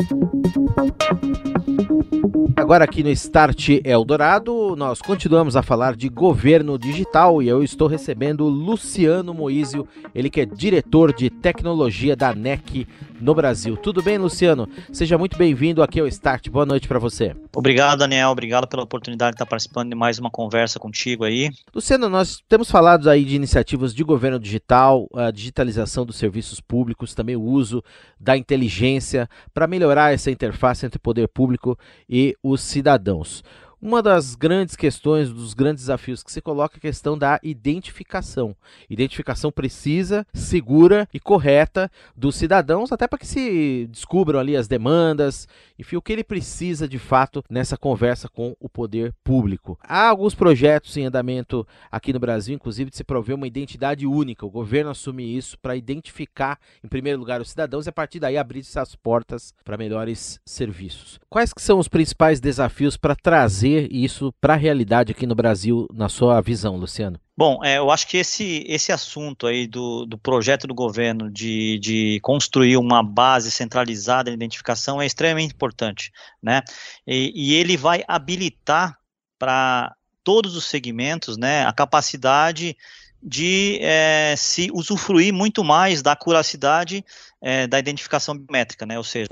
Agora 2.60 2.84
aqui 2.84 3.02
no 3.02 3.10
Start 3.10 3.70
Eldorado, 3.86 4.76
nós 4.76 5.02
continuamos 5.02 5.56
a 5.56 5.64
falar 5.64 5.96
de 5.96 6.10
governo 6.10 6.78
digital 6.78 7.42
e 7.42 7.48
eu 7.48 7.64
estou 7.64 7.88
recebendo 7.88 8.44
Luciano 8.50 9.34
Moísio, 9.34 9.88
ele 10.14 10.30
que 10.30 10.42
é 10.42 10.46
diretor 10.46 11.14
de 11.14 11.30
tecnologia 11.30 12.18
da 12.18 12.36
NEC 12.36 12.86
no 13.20 13.34
Brasil. 13.34 13.78
Tudo 13.78 14.04
bem, 14.04 14.18
Luciano? 14.18 14.68
Seja 14.92 15.18
muito 15.18 15.38
bem-vindo 15.38 15.82
aqui 15.82 16.02
ao 16.02 16.08
Start. 16.08 16.50
Boa 16.50 16.66
noite 16.66 16.86
para 16.86 17.00
você. 17.00 17.34
Obrigado, 17.56 18.00
Daniel. 18.00 18.30
Obrigado 18.30 18.68
pela 18.68 18.84
oportunidade 18.84 19.32
de 19.32 19.36
estar 19.36 19.46
participando 19.46 19.90
de 19.90 19.96
mais 19.96 20.20
uma 20.20 20.30
conversa 20.30 20.78
contigo 20.80 21.24
aí. 21.24 21.50
Luciano, 21.74 22.10
nós 22.10 22.44
temos 22.48 22.70
falado 22.70 23.10
aí 23.10 23.24
de 23.24 23.36
iniciativas 23.36 23.94
de 23.96 24.04
governo 24.04 24.40
digital, 24.40 25.08
a 25.14 25.32
digitalização 25.32 26.06
dos 26.06 26.18
serviços 26.18 26.60
públicos, 26.60 27.16
também 27.16 27.38
o 27.38 27.42
uso 27.42 27.82
da 28.20 28.36
inteligência 28.36 29.30
para 29.54 29.66
melhorar 29.66 30.14
essa 30.14 30.30
interface 30.30 30.86
entre 30.86 30.98
o 30.98 31.02
poder 31.02 31.28
público 31.30 31.78
e 32.08 32.36
os 32.50 32.62
cidadãos. 32.62 33.44
Uma 33.82 34.04
das 34.04 34.36
grandes 34.36 34.76
questões, 34.76 35.32
dos 35.32 35.54
grandes 35.54 35.84
desafios 35.84 36.22
que 36.22 36.34
se 36.34 36.42
coloca 36.42 36.76
é 36.76 36.80
a 36.80 36.82
questão 36.82 37.18
da 37.18 37.40
identificação. 37.42 38.54
Identificação 38.90 39.54
precisa, 39.54 40.28
segura 40.34 41.08
e 41.14 41.20
correta 41.20 41.90
dos 42.14 42.36
cidadãos, 42.36 42.92
até 42.92 43.08
para 43.08 43.18
que 43.18 43.26
se 43.26 43.88
descubram 43.90 44.38
ali 44.38 44.58
as 44.58 44.68
demandas, 44.68 45.48
enfim, 45.78 45.96
o 45.96 46.02
que 46.02 46.12
ele 46.12 46.26
precisa 46.26 46.90
de 46.90 47.00
fato 47.00 47.42
nessa 47.50 47.78
conversa 47.78 48.28
com 48.28 48.54
o 48.60 48.68
poder 48.68 49.14
público. 49.24 49.80
Há 49.82 50.10
alguns 50.10 50.36
projetos 50.36 50.98
em 50.98 51.06
andamento 51.06 51.66
aqui 51.90 52.12
no 52.12 52.20
Brasil, 52.20 52.54
inclusive, 52.54 52.90
de 52.90 52.98
se 52.98 53.04
prover 53.06 53.34
uma 53.34 53.48
identidade 53.48 54.06
única. 54.06 54.46
O 54.46 54.52
governo 54.52 54.92
assume 54.92 55.38
isso 55.38 55.58
para 55.58 55.78
identificar, 55.78 56.60
em 56.84 56.90
primeiro 56.90 57.18
lugar, 57.18 57.40
os 57.40 57.52
cidadãos 57.52 57.86
e 57.86 57.90
a 57.90 57.94
partir 57.94 58.20
daí 58.20 58.38
abrir 58.38 58.60
essas 58.60 58.94
portas 58.94 59.54
para 59.64 59.78
melhores 59.78 60.38
serviços. 60.46 61.18
Quais 61.30 61.54
que 61.54 61.62
são 61.62 61.80
os 61.80 61.88
principais 61.88 62.42
desafios 62.42 62.98
para 62.98 63.16
trazer 63.16 63.69
trazer 63.70 63.88
isso 63.92 64.34
para 64.42 64.54
a 64.54 64.58
realidade 64.58 65.12
aqui 65.12 65.26
no 65.26 65.36
Brasil, 65.36 65.88
na 65.94 66.10
sua 66.10 66.42
visão, 66.42 66.76
Luciano? 66.76 67.20
Bom, 67.38 67.64
é, 67.64 67.78
eu 67.78 67.90
acho 67.90 68.08
que 68.08 68.18
esse, 68.18 68.66
esse 68.68 68.92
assunto 68.92 69.48
aí 69.48 69.68
do, 69.68 70.06
do 70.06 70.18
projeto 70.18 70.68
do 70.68 70.74
governo 70.74 71.32
de, 71.32 71.80
de 71.80 72.20
construir 72.22 72.76
uma 72.78 73.02
base 73.02 73.50
centralizada 73.50 74.30
de 74.30 74.36
identificação 74.36 75.02
é 75.02 75.06
extremamente 75.06 75.54
importante, 75.54 76.12
né? 76.42 76.62
E, 77.08 77.32
e 77.34 77.54
ele 77.54 77.78
vai 77.78 78.04
habilitar 78.08 78.98
para 79.38 79.96
todos 80.24 80.56
os 80.56 80.66
segmentos, 80.66 81.38
né, 81.38 81.66
a 81.66 81.72
capacidade 81.72 82.76
de 83.24 83.80
é, 83.82 84.36
se 84.38 84.70
usufruir 84.74 85.34
muito 85.34 85.64
mais 85.64 86.02
da 86.02 86.16
curacidade 86.16 87.04
é, 87.42 87.68
da 87.68 87.80
identificação 87.80 88.38
biométrica, 88.38 88.86
né? 88.86 88.98
Ou 88.98 89.04
seja, 89.04 89.30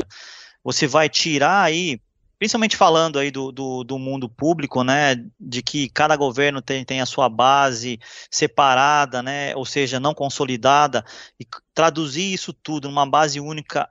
você 0.63 0.87
vai 0.87 1.09
tirar 1.09 1.63
aí 1.63 1.99
principalmente 2.39 2.77
falando 2.77 3.17
aí 3.17 3.31
do, 3.31 3.51
do, 3.51 3.83
do, 3.83 3.97
mundo 3.97 4.29
público, 4.29 4.83
né, 4.83 5.15
de 5.39 5.61
que 5.61 5.89
cada 5.89 6.15
governo 6.15 6.61
tem, 6.61 6.85
tem 6.85 7.01
a 7.01 7.05
sua 7.05 7.27
base 7.29 7.99
separada, 8.29 9.23
né, 9.23 9.55
ou 9.55 9.65
seja, 9.65 9.99
não 9.99 10.13
consolidada, 10.13 11.03
e 11.39 11.45
traduzir 11.73 12.33
isso 12.33 12.53
tudo 12.53 12.87
numa 12.87 13.05
base 13.05 13.39
única 13.39 13.89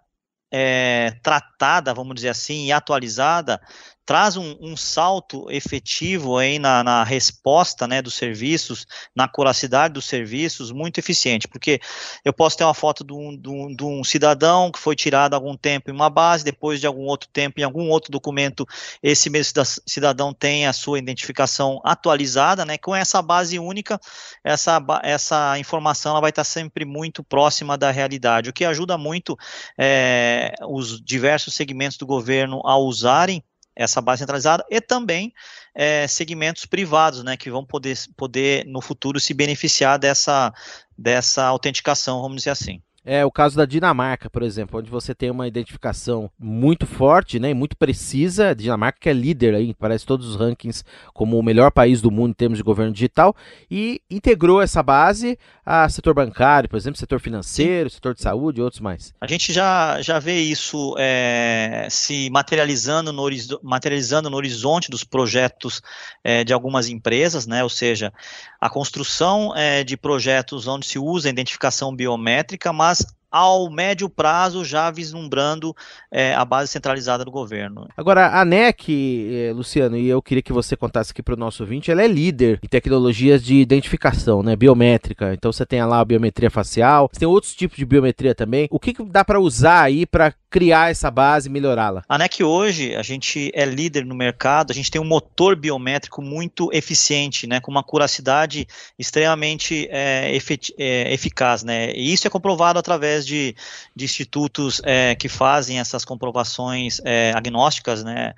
é, 0.51 1.11
tratada, 1.23 1.93
vamos 1.93 2.15
dizer 2.15 2.29
assim, 2.29 2.67
e 2.67 2.73
atualizada, 2.73 3.61
traz 4.07 4.37
um, 4.37 4.57
um, 4.61 4.77
salto 4.77 5.51
efetivo 5.51 6.39
aí 6.39 6.61
na, 6.61 6.85
na, 6.85 7.03
resposta 7.03 7.89
né, 7.89 8.01
dos 8.01 8.15
serviços, 8.15 8.87
na 9.15 9.25
acuracidade 9.25 9.95
dos 9.95 10.05
serviços, 10.05 10.71
muito 10.71 10.99
eficiente, 10.99 11.49
porque 11.49 11.81
eu 12.25 12.33
posso 12.33 12.57
ter 12.57 12.63
uma 12.63 12.73
foto 12.73 13.03
de 13.03 13.13
um, 13.13 13.37
de, 13.37 13.49
um, 13.49 13.75
de 13.75 13.85
um, 13.85 14.05
cidadão 14.05 14.71
que 14.71 14.79
foi 14.79 14.95
tirado 14.95 15.35
há 15.35 15.37
algum 15.37 15.57
tempo 15.57 15.91
em 15.91 15.93
uma 15.93 16.09
base, 16.09 16.45
depois 16.45 16.81
de 16.81 16.87
algum 16.87 17.05
outro 17.07 17.29
tempo, 17.33 17.59
em 17.59 17.65
algum 17.65 17.89
outro 17.91 18.13
documento, 18.13 18.65
esse 19.03 19.29
mesmo 19.29 19.61
cidadão 19.85 20.33
tem 20.33 20.69
a 20.69 20.73
sua 20.73 21.01
identificação 21.01 21.81
atualizada, 21.83 22.65
né, 22.65 22.79
com 22.79 22.95
essa 22.95 23.21
base 23.21 23.59
única, 23.59 24.01
essa, 24.45 24.81
essa 25.03 25.59
informação 25.59 26.13
ela 26.13 26.21
vai 26.21 26.31
estar 26.31 26.45
sempre 26.45 26.85
muito 26.85 27.25
próxima 27.25 27.77
da 27.77 27.91
realidade, 27.91 28.51
o 28.51 28.53
que 28.53 28.65
ajuda 28.65 28.97
muito 28.97 29.37
é, 29.77 30.55
os 30.69 31.03
diversos 31.03 31.55
segmentos 31.55 31.99
do 31.99 32.07
governo 32.07 32.61
a 32.65 32.79
usarem 32.79 33.43
essa 33.77 34.01
base 34.01 34.21
centralizada 34.21 34.65
e 34.71 34.81
também 34.81 35.33
é, 35.75 36.09
segmentos 36.09 36.65
privados, 36.65 37.23
né, 37.23 37.37
que 37.37 37.51
vão 37.51 37.65
poder, 37.65 37.97
poder 38.17 38.65
no 38.67 38.81
futuro 38.81 39.21
se 39.21 39.35
beneficiar 39.35 39.99
dessa, 39.99 40.53
dessa 40.97 41.45
autenticação, 41.45 42.23
vamos 42.23 42.39
dizer 42.39 42.51
assim. 42.51 42.81
É 43.09 43.25
o 43.25 43.31
caso 43.31 43.57
da 43.57 43.65
Dinamarca, 43.65 44.29
por 44.29 44.43
exemplo, 44.43 44.81
onde 44.81 44.91
você 44.91 45.15
tem 45.15 45.31
uma 45.31 45.47
identificação 45.47 46.29
muito 46.37 46.89
forte, 46.89 47.39
né, 47.39 47.55
muito 47.55 47.77
precisa. 47.77 48.49
A 48.49 48.55
Dinamarca 48.55 48.99
que 49.01 49.09
é 49.09 49.13
líder 49.13 49.55
aí, 49.55 49.73
parece 49.73 50.05
todos 50.05 50.27
os 50.27 50.35
rankings 50.35 50.83
como 51.15 51.39
o 51.39 51.43
melhor 51.43 51.71
país 51.71 52.03
do 52.03 52.11
mundo 52.11 52.31
em 52.31 52.35
termos 52.35 52.59
de 52.59 52.65
governo 52.65 52.93
digital 52.93 53.37
e 53.71 54.03
integrou 54.11 54.61
essa 54.61 54.83
base 54.83 55.39
a 55.65 55.89
setor 55.89 56.15
bancário, 56.15 56.69
por 56.69 56.77
exemplo, 56.77 56.99
setor 56.99 57.21
financeiro, 57.21 57.89
setor 57.91 58.15
de 58.15 58.23
saúde 58.23 58.59
e 58.59 58.63
outros 58.63 58.81
mais. 58.81 59.15
A 59.21 59.27
gente 59.29 59.53
já, 59.53 60.03
já 60.03 60.19
vê 60.19 60.41
isso 60.41 60.97
é, 60.99 61.87
se 61.89 62.29
materializando 62.31 63.13
no, 63.13 63.29
materializando 63.63 64.29
no 64.29 64.37
horizonte 64.37 64.91
dos 64.91 65.05
projetos 65.05 65.81
é, 66.25 66.43
de 66.43 66.53
algumas 66.53 66.89
empresas, 66.89 67.47
né? 67.47 67.63
Ou 67.63 67.71
seja, 67.71 68.13
a 68.61 68.69
construção 68.69 69.53
é, 69.57 69.85
de 69.85 69.97
projetos 69.97 70.67
onde 70.67 70.87
se 70.87 70.99
usa 70.99 71.29
a 71.29 71.31
identificação 71.31 71.95
biométrica, 71.95 72.73
mas 72.73 72.96
ao 73.37 73.69
médio 73.71 74.09
prazo, 74.09 74.65
já 74.65 74.91
vislumbrando 74.91 75.77
é, 76.11 76.35
a 76.35 76.43
base 76.43 76.73
centralizada 76.73 77.23
do 77.23 77.31
governo. 77.31 77.87
Agora, 77.95 78.41
a 78.41 78.45
NEC, 78.47 78.89
eh, 78.89 79.53
Luciano, 79.55 79.95
e 79.95 80.09
eu 80.09 80.23
queria 80.23 80.43
que 80.43 80.55
você 80.55 80.75
contasse 80.75 81.11
aqui 81.13 81.23
para 81.23 81.35
o 81.35 81.37
nosso 81.37 81.63
ouvinte, 81.63 81.91
ela 81.91 82.03
é 82.03 82.09
líder 82.09 82.59
em 82.63 82.67
tecnologias 82.67 83.45
de 83.45 83.57
identificação, 83.57 84.43
né, 84.43 84.57
biométrica. 84.57 85.35
Então 85.35 85.53
você 85.53 85.67
tem 85.67 85.85
lá 85.85 86.01
a 86.01 86.05
biometria 86.05 86.51
facial, 86.51 87.11
você 87.13 87.21
tem 87.21 87.29
outros 87.29 87.55
tipos 87.55 87.77
de 87.77 87.85
biometria 87.85 88.35
também. 88.35 88.69
O 88.71 88.81
que, 88.81 88.95
que 88.95 89.05
dá 89.05 89.23
para 89.23 89.39
usar 89.39 89.83
aí 89.83 90.07
para 90.07 90.33
criar 90.51 90.91
essa 90.91 91.11
base 91.11 91.49
e 91.49 91.53
melhorá-la? 91.53 92.03
A 92.09 92.19
NEC 92.19 92.43
hoje, 92.43 92.95
a 92.95 93.03
gente 93.03 93.51
é 93.55 93.65
líder 93.65 94.05
no 94.05 94.15
mercado, 94.15 94.71
a 94.71 94.75
gente 94.75 94.91
tem 94.91 95.01
um 95.01 95.05
motor 95.05 95.57
biométrico 95.57 96.23
muito 96.23 96.71
eficiente, 96.73 97.47
né, 97.47 97.61
com 97.61 97.71
uma 97.71 97.83
curacidade 97.83 98.67
extremamente 98.99 99.89
é, 99.91 100.37
é, 100.79 101.13
eficaz, 101.13 101.63
né, 101.63 101.93
e 101.93 102.13
isso 102.13 102.27
é 102.27 102.31
comprovado 102.31 102.79
através 102.79 103.27
de, 103.27 103.55
de 103.95 104.05
institutos 104.05 104.81
é, 104.85 105.15
que 105.15 105.29
fazem 105.29 105.79
essas 105.79 106.05
comprovações 106.05 107.01
é, 107.05 107.33
agnósticas, 107.35 108.05
né, 108.05 108.35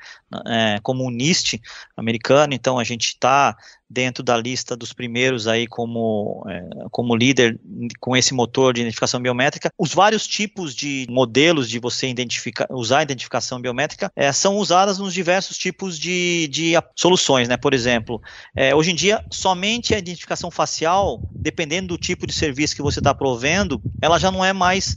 é, 0.46 0.78
como 0.82 1.04
o 1.04 1.10
NIST 1.10 1.60
americano, 1.96 2.54
então 2.54 2.78
a 2.78 2.84
gente 2.84 3.08
está 3.08 3.56
dentro 3.90 4.22
da 4.22 4.36
lista 4.36 4.76
dos 4.76 4.92
primeiros 4.92 5.46
aí 5.46 5.66
como, 5.66 6.44
é, 6.48 6.68
como 6.90 7.16
líder 7.16 7.58
com 7.98 8.16
esse 8.16 8.34
motor 8.34 8.74
de 8.74 8.82
identificação 8.82 9.20
biométrica. 9.20 9.72
Os 9.78 9.94
vários 9.94 10.26
tipos 10.26 10.74
de 10.74 11.06
modelos 11.08 11.68
de 11.68 11.78
você 11.78 12.08
identificar, 12.08 12.66
usar 12.70 12.98
a 12.98 13.02
identificação 13.02 13.60
biométrica 13.60 14.12
é, 14.14 14.30
são 14.32 14.56
usadas 14.56 14.98
nos 14.98 15.14
diversos 15.14 15.56
tipos 15.56 15.98
de, 15.98 16.48
de 16.48 16.72
soluções, 16.94 17.48
né? 17.48 17.56
Por 17.56 17.72
exemplo, 17.72 18.20
é, 18.54 18.74
hoje 18.74 18.90
em 18.90 18.94
dia, 18.94 19.24
somente 19.30 19.94
a 19.94 19.98
identificação 19.98 20.50
facial, 20.50 21.22
dependendo 21.32 21.88
do 21.88 21.98
tipo 21.98 22.26
de 22.26 22.32
serviço 22.32 22.76
que 22.76 22.82
você 22.82 23.00
está 23.00 23.14
provendo, 23.14 23.80
ela 24.02 24.18
já 24.18 24.30
não 24.30 24.44
é 24.44 24.52
mais 24.52 24.96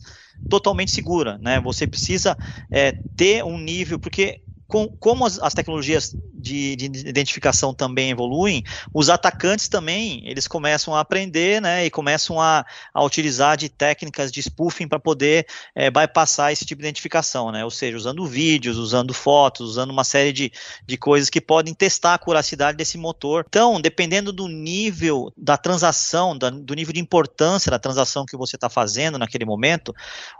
totalmente 0.49 0.91
segura, 0.91 1.37
né? 1.37 1.59
Você 1.61 1.87
precisa 1.87 2.37
é, 2.69 2.93
ter 3.15 3.43
um 3.43 3.57
nível, 3.57 3.99
porque 3.99 4.41
com, 4.71 4.87
como 4.87 5.25
as, 5.25 5.37
as 5.39 5.53
tecnologias 5.53 6.15
de, 6.33 6.77
de, 6.77 6.85
identificação 6.85 7.73
também 7.73 8.09
evoluem, 8.09 8.63
os 8.93 9.09
atacantes 9.09 9.67
também, 9.67 10.23
eles 10.25 10.47
começam 10.47 10.95
a 10.95 11.01
aprender, 11.01 11.61
né, 11.61 11.85
e 11.85 11.89
começam 11.89 12.39
a, 12.39 12.65
a 12.93 13.03
utilizar 13.03 13.57
de 13.57 13.67
técnicas 13.67 14.31
de 14.31 14.41
spoofing 14.41 14.87
para 14.87 14.97
poder 14.97 15.45
é, 15.75 15.91
bypassar 15.91 16.53
esse 16.53 16.65
tipo 16.65 16.81
de 16.81 16.87
identificação, 16.87 17.51
né, 17.51 17.65
ou 17.65 17.69
seja, 17.69 17.97
usando 17.97 18.25
vídeos, 18.25 18.77
usando 18.77 19.13
fotos, 19.13 19.71
usando 19.71 19.91
uma 19.91 20.05
série 20.05 20.31
de, 20.31 20.51
de 20.87 20.97
coisas 20.97 21.29
que 21.29 21.41
podem 21.41 21.73
testar 21.73 22.13
a 22.13 22.17
curacidade 22.17 22.77
desse 22.77 22.97
motor. 22.97 23.45
Então, 23.49 23.79
dependendo 23.81 24.31
do 24.31 24.47
nível 24.47 25.33
da 25.35 25.57
transação, 25.57 26.37
da, 26.37 26.49
do 26.49 26.73
nível 26.73 26.93
de 26.93 27.01
importância 27.01 27.69
da 27.69 27.77
transação 27.77 28.25
que 28.25 28.37
você 28.37 28.55
está 28.55 28.69
fazendo 28.69 29.19
naquele 29.19 29.43
momento, 29.43 29.93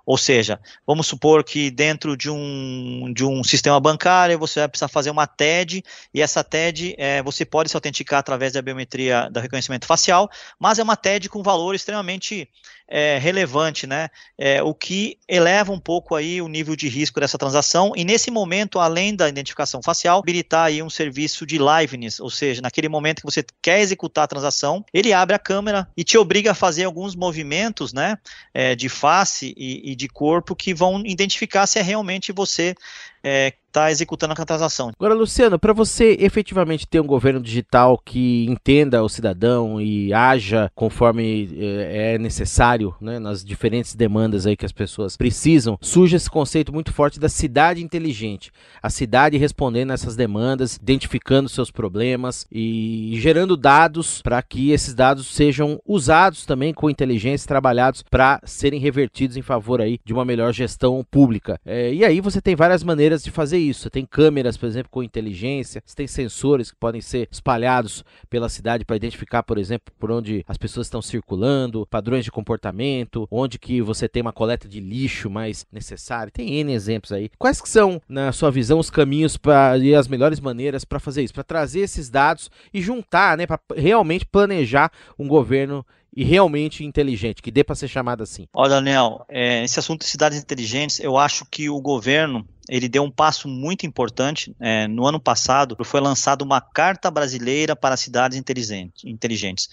ou 0.06 0.18
seja, 0.18 0.58
vamos 0.88 1.06
supor 1.06 1.44
que 1.44 1.70
dentro 1.70 2.16
de 2.16 2.30
um, 2.30 3.12
de 3.14 3.26
um 3.26 3.44
sistema 3.44 3.78
bancário 3.78 4.21
você 4.38 4.60
vai 4.60 4.70
precisar 4.70 4.88
fazer 4.88 5.10
uma 5.10 5.28
TED 5.28 5.84
e 6.14 6.22
essa 6.22 6.44
TED 6.44 6.96
é, 6.98 7.22
você 7.22 7.46
pode 7.46 7.70
se 7.70 7.78
autenticar 7.78 8.20
através 8.20 8.54
da 8.54 8.62
biometria 8.62 9.30
do 9.30 9.40
reconhecimento 9.40 9.86
facial, 9.86 10.30
mas 10.60 10.80
é 10.80 10.84
uma 10.84 10.96
TED 10.96 11.30
com 11.30 11.44
valor 11.44 11.76
extremamente 11.76 12.50
é, 12.92 13.18
relevante, 13.18 13.88
né? 13.88 14.10
É, 14.38 14.62
o 14.62 14.74
que 14.74 15.18
eleva 15.26 15.72
um 15.72 15.80
pouco 15.80 16.14
aí 16.14 16.42
o 16.42 16.50
nível 16.50 16.76
de 16.76 16.90
risco 16.90 17.22
dessa 17.22 17.38
transação 17.38 17.94
e 17.96 18.04
nesse 18.04 18.30
momento, 18.30 18.80
além 18.80 19.16
da 19.16 19.30
identificação 19.30 19.82
facial, 19.82 20.20
habilitar 20.20 20.66
aí 20.66 20.84
um 20.84 20.90
serviço 20.90 21.46
de 21.46 21.58
liveness, 21.58 22.20
ou 22.20 22.30
seja, 22.30 22.62
naquele 22.62 22.90
momento 22.90 23.22
que 23.22 23.26
você 23.26 23.46
quer 23.62 23.80
executar 23.80 24.26
a 24.26 24.28
transação, 24.28 24.84
ele 24.94 25.14
abre 25.14 25.34
a 25.34 25.40
câmera 25.40 25.88
e 25.96 26.04
te 26.04 26.18
obriga 26.18 26.52
a 26.52 26.56
fazer 26.56 26.84
alguns 26.84 27.16
movimentos, 27.16 27.94
né, 27.94 28.18
é, 28.54 28.76
de 28.76 28.90
face 28.90 29.54
e, 29.56 29.92
e 29.92 29.96
de 29.96 30.10
corpo 30.10 30.54
que 30.54 30.74
vão 30.74 31.02
identificar 31.06 31.66
se 31.68 31.80
é 31.80 31.82
realmente 31.82 32.34
você 32.34 32.76
é, 33.24 33.54
está 33.72 33.90
executando 33.90 34.34
a 34.34 34.46
transação. 34.46 34.92
Agora, 35.00 35.14
Luciano, 35.14 35.58
para 35.58 35.74
você 35.74 36.18
efetivamente 36.20 36.86
ter 36.86 37.00
um 37.00 37.08
governo 37.08 37.42
digital 37.42 37.98
que 37.98 38.46
entenda 38.48 39.02
o 39.02 39.10
cidadão 39.10 39.82
e 39.82 40.14
haja 40.14 40.70
conforme 40.76 41.50
é, 41.58 42.16
é 42.16 42.18
necessário, 42.18 42.94
né, 43.00 43.18
nas 43.18 43.44
diferentes 43.44 43.96
demandas 43.96 44.46
aí 44.46 44.58
que 44.58 44.66
as 44.66 44.74
pessoas 44.74 45.16
precisam, 45.16 45.78
surge 45.82 46.18
esse 46.18 46.30
conceito 46.30 46.74
muito 46.74 46.92
forte 46.94 47.20
da 47.20 47.30
cidade 47.30 47.82
inteligente. 47.82 48.52
A 48.84 48.90
cidade 48.90 49.38
respondendo 49.38 49.92
a 49.92 49.94
essas 49.94 50.16
demandas, 50.16 50.76
identificando 50.76 51.48
seus 51.48 51.72
problemas 51.72 52.46
e 52.52 53.14
gerando 53.20 53.56
dados 53.56 54.22
para 54.22 54.42
que 54.42 54.72
esses 54.72 54.94
dados 54.94 55.28
sejam 55.28 55.80
usados 55.86 56.46
também 56.46 56.74
com 56.74 56.90
inteligência, 56.90 57.48
trabalhados 57.48 58.04
para 58.04 58.42
serem 58.44 58.80
revertidos 58.80 59.38
em 59.38 59.42
favor 59.42 59.82
aí 59.82 59.98
de 60.04 60.12
uma 60.12 60.26
melhor 60.26 60.52
gestão 60.54 61.06
pública. 61.10 61.60
É, 61.66 61.94
e 61.94 62.04
aí 62.04 62.20
você 62.20 62.42
tem 62.42 62.56
várias 62.56 62.84
maneiras 62.84 63.11
de 63.18 63.32
fazer 63.32 63.58
isso. 63.58 63.82
Você 63.82 63.90
tem 63.90 64.06
câmeras, 64.06 64.58
por 64.58 64.66
exemplo, 64.66 64.90
com 64.90 65.04
inteligência, 65.04 65.82
você 65.86 65.96
tem 65.96 66.08
sensores 66.08 66.72
que 66.72 66.78
podem 66.78 67.02
ser 67.02 67.28
espalhados 67.32 68.04
pela 68.30 68.50
cidade 68.50 68.86
para 68.86 68.96
identificar, 68.96 69.44
por 69.44 69.58
exemplo, 69.58 69.94
por 70.00 70.12
onde 70.12 70.44
as 70.48 70.58
pessoas 70.58 70.88
estão 70.88 71.02
circulando, 71.02 71.86
padrões 71.88 72.26
de 72.26 72.32
comportamento, 72.32 73.28
onde 73.30 73.60
que 73.60 73.82
você 73.82 74.08
tem 74.08 74.22
uma 74.22 74.34
coleta 74.34 74.68
de 74.68 74.80
lixo 74.80 75.30
mais 75.30 75.66
necessária. 75.72 76.32
Tem 76.32 76.56
N 76.56 76.74
exemplos 76.74 77.12
aí. 77.12 77.30
Quais 77.38 77.62
que 77.62 77.70
são, 77.70 78.02
na 78.08 78.32
sua 78.32 78.52
visão, 78.52 78.80
os 78.80 78.90
caminhos 78.90 79.38
para 79.38 79.78
e 79.78 79.96
as 79.96 80.08
melhores 80.08 80.40
maneiras 80.40 80.86
para 80.86 81.00
fazer 81.00 81.24
isso, 81.24 81.34
para 81.34 81.44
trazer 81.44 81.82
esses 81.82 82.10
dados 82.10 82.50
e 82.74 82.82
juntar, 82.82 83.38
né, 83.38 83.46
para 83.46 83.60
realmente 83.76 84.26
planejar 84.26 84.92
um 85.18 85.28
governo 85.28 85.86
e 86.16 86.24
realmente 86.24 86.84
inteligente, 86.84 87.42
que 87.42 87.52
dê 87.52 87.64
para 87.64 87.76
ser 87.76 87.88
chamado 87.88 88.22
assim? 88.24 88.48
Olha, 88.54 88.72
Daniel, 88.72 89.26
é, 89.30 89.64
esse 89.64 89.80
assunto 89.80 90.02
de 90.02 90.08
cidades 90.08 90.38
inteligentes, 90.38 91.00
eu 91.00 91.18
acho 91.18 91.46
que 91.46 91.70
o 91.70 91.80
governo 91.82 92.46
ele 92.70 92.88
deu 92.88 93.04
um 93.04 93.12
passo 93.12 93.48
muito 93.48 93.86
importante. 93.86 94.56
É, 94.60 94.88
no 94.88 95.06
ano 95.06 95.20
passado, 95.20 95.76
foi 95.84 96.00
lançada 96.00 96.44
uma 96.44 96.62
Carta 96.62 97.12
Brasileira 97.12 97.76
para 97.76 97.98
Cidades 97.98 98.38
Inteligentes. 98.38 99.68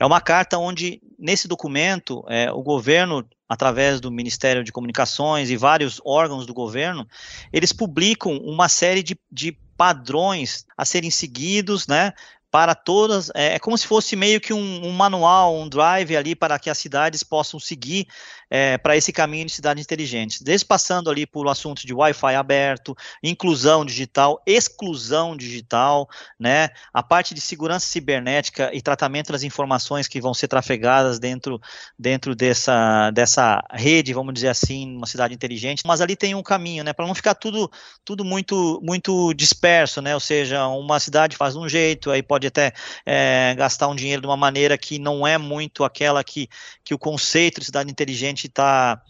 É 0.00 0.06
uma 0.06 0.20
carta 0.20 0.58
onde, 0.58 1.00
nesse 1.18 1.46
documento, 1.46 2.24
é, 2.28 2.50
o 2.50 2.62
governo 2.62 3.24
através 3.48 4.00
do 4.00 4.12
Ministério 4.12 4.62
de 4.62 4.70
Comunicações 4.70 5.50
e 5.50 5.56
vários 5.56 6.00
órgãos 6.04 6.46
do 6.46 6.54
governo, 6.54 7.04
eles 7.52 7.72
publicam 7.72 8.36
uma 8.36 8.68
série 8.68 9.02
de, 9.02 9.18
de 9.30 9.58
padrões 9.76 10.64
a 10.76 10.84
serem 10.84 11.10
seguidos, 11.10 11.88
né, 11.88 12.12
para 12.50 12.74
todas, 12.74 13.30
é, 13.34 13.54
é, 13.54 13.58
como 13.58 13.78
se 13.78 13.86
fosse 13.86 14.16
meio 14.16 14.40
que 14.40 14.52
um, 14.52 14.86
um, 14.86 14.90
manual, 14.90 15.56
um 15.56 15.68
drive 15.68 16.16
ali 16.16 16.34
para 16.34 16.58
que 16.58 16.68
as 16.68 16.78
cidades 16.78 17.22
possam 17.22 17.60
seguir 17.60 18.08
é, 18.50 18.76
para 18.76 18.96
esse 18.96 19.12
caminho 19.12 19.46
de 19.46 19.52
cidades 19.52 19.84
inteligentes, 19.84 20.42
desde 20.42 20.66
passando 20.66 21.08
ali 21.08 21.24
por 21.24 21.46
assunto 21.48 21.86
de 21.86 21.94
Wi-Fi 21.94 22.34
aberto, 22.34 22.96
inclusão 23.22 23.84
digital, 23.84 24.42
exclusão 24.44 25.36
digital, 25.36 26.08
né, 26.38 26.70
a 26.92 27.00
parte 27.00 27.32
de 27.32 27.40
segurança 27.40 27.86
cibernética 27.86 28.70
e 28.74 28.82
tratamento 28.82 29.30
das 29.30 29.44
informações 29.44 30.08
que 30.08 30.20
vão 30.20 30.34
ser 30.34 30.48
trafegadas 30.48 31.20
dentro, 31.20 31.60
dentro 31.96 32.34
dessa, 32.34 33.12
dessa 33.12 33.62
rede, 33.70 34.12
vamos 34.12 34.34
dizer 34.34 34.48
assim, 34.48 34.96
uma 34.96 35.06
cidade 35.06 35.32
inteligente, 35.32 35.84
mas 35.86 36.00
ali 36.00 36.16
tem 36.16 36.34
um 36.34 36.42
caminho, 36.42 36.82
né, 36.82 36.92
para 36.92 37.06
não 37.06 37.14
ficar 37.14 37.34
tudo, 37.34 37.70
tudo 38.04 38.24
muito, 38.24 38.80
muito 38.82 39.32
disperso, 39.34 40.02
né, 40.02 40.14
ou 40.14 40.20
seja, 40.20 40.66
uma 40.66 40.98
cidade 40.98 41.36
faz 41.36 41.54
um 41.54 41.68
jeito, 41.68 42.10
aí 42.10 42.24
pode 42.24 42.39
até 42.46 42.72
é, 43.04 43.54
gastar 43.56 43.88
um 43.88 43.94
dinheiro 43.94 44.22
de 44.22 44.26
uma 44.26 44.36
maneira 44.36 44.76
que 44.76 44.98
não 44.98 45.26
é 45.26 45.38
muito 45.38 45.84
aquela 45.84 46.22
que, 46.22 46.48
que 46.84 46.94
o 46.94 46.98
conceito 46.98 47.60
de 47.60 47.66
cidade 47.66 47.90
inteligente 47.90 48.46
está 48.46 49.00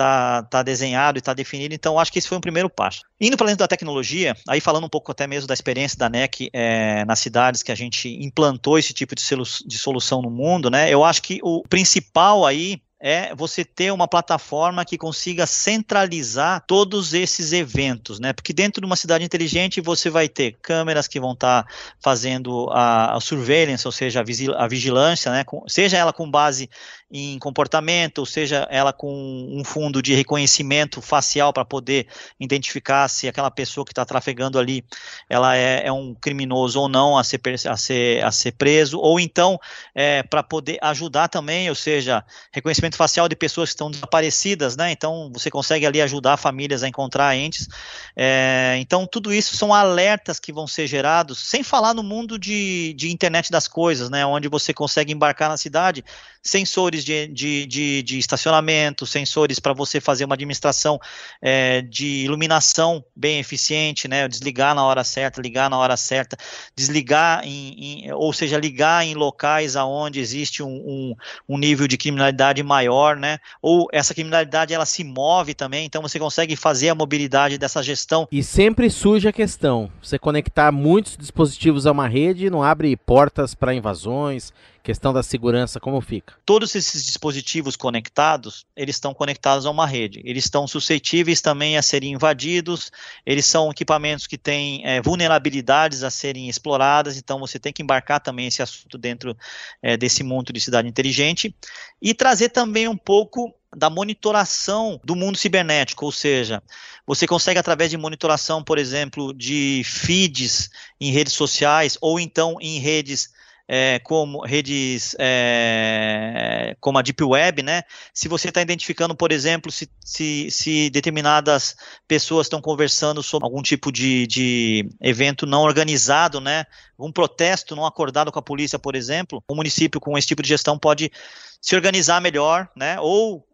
tá, 0.00 0.42
tá 0.44 0.62
desenhado 0.62 1.18
e 1.18 1.20
está 1.20 1.34
definido, 1.34 1.74
então 1.74 1.98
acho 1.98 2.10
que 2.10 2.18
esse 2.18 2.26
foi 2.26 2.38
um 2.38 2.40
primeiro 2.40 2.70
passo. 2.70 3.02
Indo 3.20 3.36
para 3.36 3.48
dentro 3.48 3.58
da 3.58 3.68
tecnologia, 3.68 4.34
aí 4.48 4.58
falando 4.58 4.84
um 4.84 4.88
pouco 4.88 5.12
até 5.12 5.26
mesmo 5.26 5.46
da 5.46 5.52
experiência 5.52 5.98
da 5.98 6.08
NEC 6.08 6.48
é, 6.54 7.04
nas 7.04 7.18
cidades 7.18 7.62
que 7.62 7.70
a 7.70 7.74
gente 7.74 8.08
implantou 8.08 8.78
esse 8.78 8.94
tipo 8.94 9.14
de 9.14 9.78
solução 9.78 10.22
no 10.22 10.30
mundo, 10.30 10.70
né, 10.70 10.88
eu 10.88 11.04
acho 11.04 11.20
que 11.20 11.38
o 11.42 11.62
principal 11.68 12.46
aí 12.46 12.80
é 13.00 13.34
você 13.34 13.64
ter 13.64 13.90
uma 13.90 14.06
plataforma 14.06 14.84
que 14.84 14.98
consiga 14.98 15.46
centralizar 15.46 16.62
todos 16.66 17.14
esses 17.14 17.52
eventos, 17.52 18.20
né? 18.20 18.34
Porque 18.34 18.52
dentro 18.52 18.82
de 18.82 18.86
uma 18.86 18.96
cidade 18.96 19.24
inteligente 19.24 19.80
você 19.80 20.10
vai 20.10 20.28
ter 20.28 20.58
câmeras 20.60 21.08
que 21.08 21.18
vão 21.18 21.32
estar 21.32 21.62
tá 21.62 21.72
fazendo 21.98 22.68
a, 22.70 23.16
a, 23.16 23.20
surveillance, 23.20 23.88
ou 23.88 23.92
seja, 23.92 24.20
a, 24.20 24.68
vigilância, 24.68 25.32
né? 25.32 25.44
Com, 25.44 25.66
seja 25.66 25.96
ela 25.96 26.12
com 26.12 26.30
base 26.30 26.68
em 27.12 27.38
comportamento, 27.40 28.18
ou 28.18 28.26
seja 28.26 28.68
ela 28.70 28.92
com 28.92 29.10
um 29.50 29.64
fundo 29.64 30.00
de 30.00 30.14
reconhecimento 30.14 31.02
facial 31.02 31.52
para 31.52 31.64
poder 31.64 32.06
identificar 32.38 33.08
se 33.08 33.26
aquela 33.26 33.50
pessoa 33.50 33.84
que 33.84 33.90
está 33.90 34.04
trafegando 34.04 34.58
ali 34.58 34.84
ela 35.28 35.56
é, 35.56 35.86
é, 35.86 35.92
um 35.92 36.14
criminoso 36.14 36.78
ou 36.78 36.88
não 36.88 37.18
a 37.18 37.24
ser, 37.24 37.40
a 37.68 37.76
ser, 37.76 38.24
a 38.24 38.30
ser 38.30 38.52
preso, 38.52 38.98
ou 38.98 39.18
então 39.18 39.58
é, 39.92 40.22
para 40.22 40.42
poder 40.42 40.78
ajudar 40.80 41.26
também, 41.26 41.68
ou 41.68 41.74
seja, 41.74 42.24
reconhecimento 42.52 42.96
facial 42.96 43.28
de 43.28 43.34
pessoas 43.34 43.70
que 43.70 43.74
estão 43.74 43.90
desaparecidas, 43.90 44.76
né? 44.76 44.92
Então 44.92 45.30
você 45.32 45.50
consegue 45.50 45.84
ali 45.84 46.00
ajudar 46.00 46.36
famílias 46.36 46.84
a 46.84 46.88
encontrar 46.88 47.36
entes. 47.36 47.68
É, 48.16 48.76
então 48.78 49.04
tudo 49.04 49.34
isso 49.34 49.56
são 49.56 49.74
alertas 49.74 50.38
que 50.38 50.52
vão 50.52 50.66
ser 50.68 50.86
gerados, 50.86 51.40
sem 51.40 51.64
falar 51.64 51.92
no 51.92 52.04
mundo 52.04 52.38
de, 52.38 52.94
de 52.94 53.10
internet 53.10 53.50
das 53.50 53.66
coisas, 53.66 54.08
né? 54.08 54.24
Onde 54.24 54.48
você 54.48 54.72
consegue 54.72 55.12
embarcar 55.12 55.48
na 55.48 55.56
cidade 55.56 56.04
sensores 56.42 56.99
de, 57.04 57.26
de, 57.28 57.66
de, 57.66 58.02
de 58.02 58.18
estacionamento, 58.18 59.06
sensores 59.06 59.58
para 59.58 59.72
você 59.72 60.00
fazer 60.00 60.24
uma 60.24 60.34
administração 60.34 60.98
é, 61.40 61.82
de 61.82 62.24
iluminação 62.24 63.04
bem 63.14 63.38
eficiente, 63.38 64.08
né? 64.08 64.28
Desligar 64.28 64.74
na 64.74 64.84
hora 64.84 65.04
certa, 65.04 65.40
ligar 65.40 65.68
na 65.70 65.78
hora 65.78 65.96
certa, 65.96 66.36
desligar 66.74 67.42
em, 67.44 68.06
em 68.06 68.12
ou 68.12 68.32
seja, 68.32 68.58
ligar 68.58 69.04
em 69.04 69.14
locais 69.14 69.76
aonde 69.76 70.20
existe 70.20 70.62
um, 70.62 70.68
um, 70.68 71.14
um, 71.48 71.58
nível 71.58 71.86
de 71.86 71.96
criminalidade 71.96 72.62
maior, 72.62 73.16
né? 73.16 73.38
Ou 73.60 73.88
essa 73.92 74.14
criminalidade 74.14 74.72
ela 74.72 74.86
se 74.86 75.04
move 75.04 75.54
também, 75.54 75.86
então 75.86 76.02
você 76.02 76.18
consegue 76.18 76.56
fazer 76.56 76.90
a 76.90 76.94
mobilidade 76.94 77.58
dessa 77.58 77.82
gestão. 77.82 78.26
E 78.30 78.42
sempre 78.42 78.90
surge 78.90 79.28
a 79.28 79.32
questão: 79.32 79.90
você 80.02 80.18
conectar 80.18 80.70
muitos 80.72 81.16
dispositivos 81.16 81.86
a 81.86 81.92
uma 81.92 82.08
rede 82.08 82.50
não 82.50 82.62
abre 82.62 82.96
portas 82.96 83.54
para 83.54 83.74
invasões, 83.74 84.52
questão 84.82 85.12
da 85.12 85.22
segurança, 85.22 85.78
como 85.78 86.00
fica? 86.00 86.34
Todos 86.44 86.74
esses 86.74 87.04
dispositivos 87.04 87.76
conectados, 87.76 88.66
eles 88.74 88.96
estão 88.96 89.14
conectados 89.14 89.66
a 89.66 89.70
uma 89.70 89.86
rede. 89.86 90.20
Eles 90.24 90.44
estão 90.44 90.66
suscetíveis 90.66 91.40
também 91.40 91.76
a 91.76 91.82
serem 91.82 92.12
invadidos, 92.12 92.90
eles 93.24 93.46
são 93.46 93.70
equipamentos 93.70 94.26
que 94.26 94.38
têm 94.38 94.82
é, 94.84 95.00
vulnerabilidades 95.00 96.02
a 96.02 96.10
serem 96.10 96.48
exploradas, 96.48 97.16
então 97.16 97.38
você 97.38 97.58
tem 97.58 97.72
que 97.72 97.82
embarcar 97.82 98.20
também 98.20 98.46
esse 98.46 98.62
assunto 98.62 98.96
dentro 98.96 99.36
é, 99.82 99.96
desse 99.96 100.22
mundo 100.22 100.52
de 100.52 100.60
cidade 100.60 100.88
inteligente 100.88 101.54
e 102.00 102.14
trazer 102.14 102.48
também 102.48 102.88
um 102.88 102.96
pouco 102.96 103.54
da 103.76 103.88
monitoração 103.88 105.00
do 105.04 105.14
mundo 105.14 105.38
cibernético, 105.38 106.04
ou 106.04 106.10
seja, 106.10 106.60
você 107.06 107.26
consegue 107.26 107.58
através 107.58 107.90
de 107.90 107.96
monitoração, 107.96 108.64
por 108.64 108.78
exemplo, 108.78 109.32
de 109.32 109.82
feeds 109.84 110.70
em 111.00 111.12
redes 111.12 111.34
sociais 111.34 111.96
ou 112.00 112.18
então 112.18 112.56
em 112.60 112.80
redes 112.80 113.30
é, 113.72 114.00
como 114.00 114.44
redes 114.44 115.14
é, 115.16 116.76
como 116.80 116.98
a 116.98 117.02
Deep 117.02 117.22
Web, 117.22 117.62
né? 117.62 117.84
Se 118.12 118.26
você 118.26 118.48
está 118.48 118.60
identificando, 118.60 119.14
por 119.14 119.30
exemplo, 119.30 119.70
se, 119.70 119.88
se, 120.04 120.50
se 120.50 120.90
determinadas 120.90 121.76
pessoas 122.08 122.46
estão 122.46 122.60
conversando 122.60 123.22
sobre 123.22 123.46
algum 123.46 123.62
tipo 123.62 123.92
de, 123.92 124.26
de 124.26 124.90
evento 125.00 125.46
não 125.46 125.62
organizado, 125.62 126.40
né? 126.40 126.64
Um 126.98 127.12
protesto 127.12 127.76
não 127.76 127.86
acordado 127.86 128.32
com 128.32 128.40
a 128.40 128.42
polícia, 128.42 128.76
por 128.76 128.96
exemplo, 128.96 129.40
o 129.46 129.54
município 129.54 130.00
com 130.00 130.18
esse 130.18 130.26
tipo 130.26 130.42
de 130.42 130.48
gestão 130.48 130.76
pode 130.76 131.12
se 131.60 131.76
organizar 131.76 132.20
melhor, 132.20 132.68
né? 132.74 132.98
Ou 132.98 133.46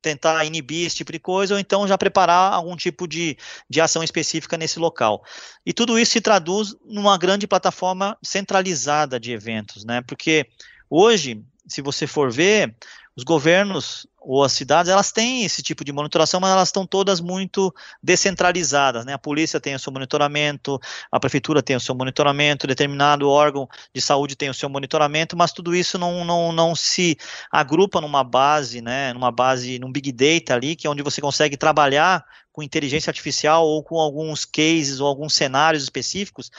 tentar 0.00 0.44
inibir 0.44 0.86
esse 0.86 0.96
tipo 0.96 1.12
de 1.12 1.18
coisa, 1.18 1.54
ou 1.54 1.60
então 1.60 1.86
já 1.86 1.96
preparar 1.96 2.52
algum 2.52 2.76
tipo 2.76 3.06
de, 3.06 3.36
de 3.68 3.80
ação 3.80 4.02
específica 4.02 4.56
nesse 4.56 4.78
local. 4.78 5.22
E 5.64 5.72
tudo 5.72 5.98
isso 5.98 6.12
se 6.12 6.20
traduz 6.20 6.74
numa 6.84 7.16
grande 7.18 7.46
plataforma 7.46 8.16
centralizada 8.22 9.20
de 9.20 9.32
eventos, 9.32 9.84
né? 9.84 10.02
Porque 10.02 10.46
hoje, 10.88 11.42
se 11.66 11.82
você 11.82 12.06
for 12.06 12.32
ver, 12.32 12.74
os 13.20 13.24
governos 13.24 14.06
ou 14.18 14.42
as 14.42 14.52
cidades, 14.52 14.90
elas 14.90 15.12
têm 15.12 15.44
esse 15.44 15.62
tipo 15.62 15.84
de 15.84 15.92
monitoração, 15.92 16.40
mas 16.40 16.50
elas 16.50 16.68
estão 16.68 16.86
todas 16.86 17.20
muito 17.20 17.74
descentralizadas, 18.02 19.04
né? 19.04 19.12
A 19.12 19.18
polícia 19.18 19.60
tem 19.60 19.74
o 19.74 19.78
seu 19.78 19.92
monitoramento, 19.92 20.78
a 21.12 21.20
prefeitura 21.20 21.62
tem 21.62 21.76
o 21.76 21.80
seu 21.80 21.94
monitoramento, 21.94 22.66
determinado 22.66 23.28
órgão 23.28 23.68
de 23.94 24.00
saúde 24.00 24.36
tem 24.36 24.48
o 24.48 24.54
seu 24.54 24.68
monitoramento, 24.68 25.36
mas 25.36 25.52
tudo 25.52 25.74
isso 25.74 25.98
não, 25.98 26.24
não, 26.24 26.50
não 26.50 26.74
se 26.74 27.16
agrupa 27.50 28.00
numa 28.00 28.24
base, 28.24 28.80
né? 28.80 29.12
Numa 29.12 29.30
base, 29.30 29.78
num 29.78 29.92
big 29.92 30.12
data 30.12 30.54
ali, 30.54 30.76
que 30.76 30.86
é 30.86 30.90
onde 30.90 31.02
você 31.02 31.20
consegue 31.20 31.56
trabalhar 31.56 32.24
com 32.52 32.62
inteligência 32.62 33.10
artificial 33.10 33.66
ou 33.66 33.82
com 33.82 33.98
alguns 33.98 34.46
cases 34.46 34.98
ou 35.00 35.06
alguns 35.06 35.34
cenários 35.34 35.82
específicos, 35.82 36.50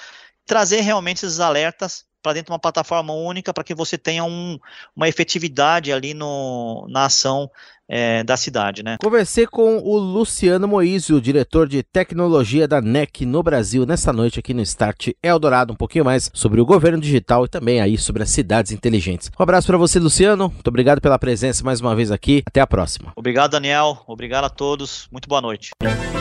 trazer 0.46 0.82
realmente 0.82 1.26
esses 1.26 1.40
alertas 1.40 2.06
para 2.22 2.34
dentro 2.34 2.48
de 2.48 2.52
uma 2.54 2.60
plataforma 2.60 3.14
única 3.14 3.54
para 3.54 3.64
que 3.64 3.74
você 3.74 3.98
tenha 3.98 4.24
um, 4.24 4.60
uma 4.96 5.08
efetividade 5.08 5.92
ali 5.92 6.14
no, 6.14 6.88
na 6.90 7.06
ação 7.06 7.50
é, 7.90 8.24
da 8.24 8.38
cidade, 8.38 8.84
né? 8.84 8.96
Conversei 9.02 9.46
com 9.46 9.80
o 9.80 9.98
Luciano 9.98 10.68
Moizio, 10.68 11.20
diretor 11.20 11.68
de 11.68 11.84
tecnologia 11.84 12.68
da 12.68 12.82
NEC 12.82 13.26
no 13.26 13.44
Brasil, 13.44 13.86
nessa 13.86 14.14
noite 14.14 14.40
aqui 14.40 14.54
no 14.54 14.62
Start 14.62 15.10
Eldorado, 15.22 15.74
um 15.74 15.76
pouquinho 15.76 16.06
mais 16.06 16.30
sobre 16.34 16.62
o 16.62 16.66
governo 16.66 17.02
digital 17.02 17.46
e 17.46 17.50
também 17.50 17.82
aí 17.82 17.98
sobre 17.98 18.24
as 18.24 18.30
cidades 18.30 18.72
inteligentes. 18.72 19.30
Um 19.38 19.44
abraço 19.44 19.68
para 19.68 19.78
você, 19.78 20.00
Luciano. 20.00 20.50
Muito 20.50 20.68
obrigado 20.70 21.02
pela 21.02 21.20
presença 21.20 21.64
mais 21.66 21.82
uma 21.82 21.94
vez 21.94 22.12
aqui. 22.12 22.44
Até 22.46 22.62
a 22.62 22.68
próxima. 22.68 23.12
Obrigado, 23.16 23.52
Daniel. 23.52 24.02
Obrigado 24.08 24.46
a 24.46 24.50
todos. 24.50 25.08
Muito 25.12 25.28
boa 25.28 25.42
noite. 25.42 25.72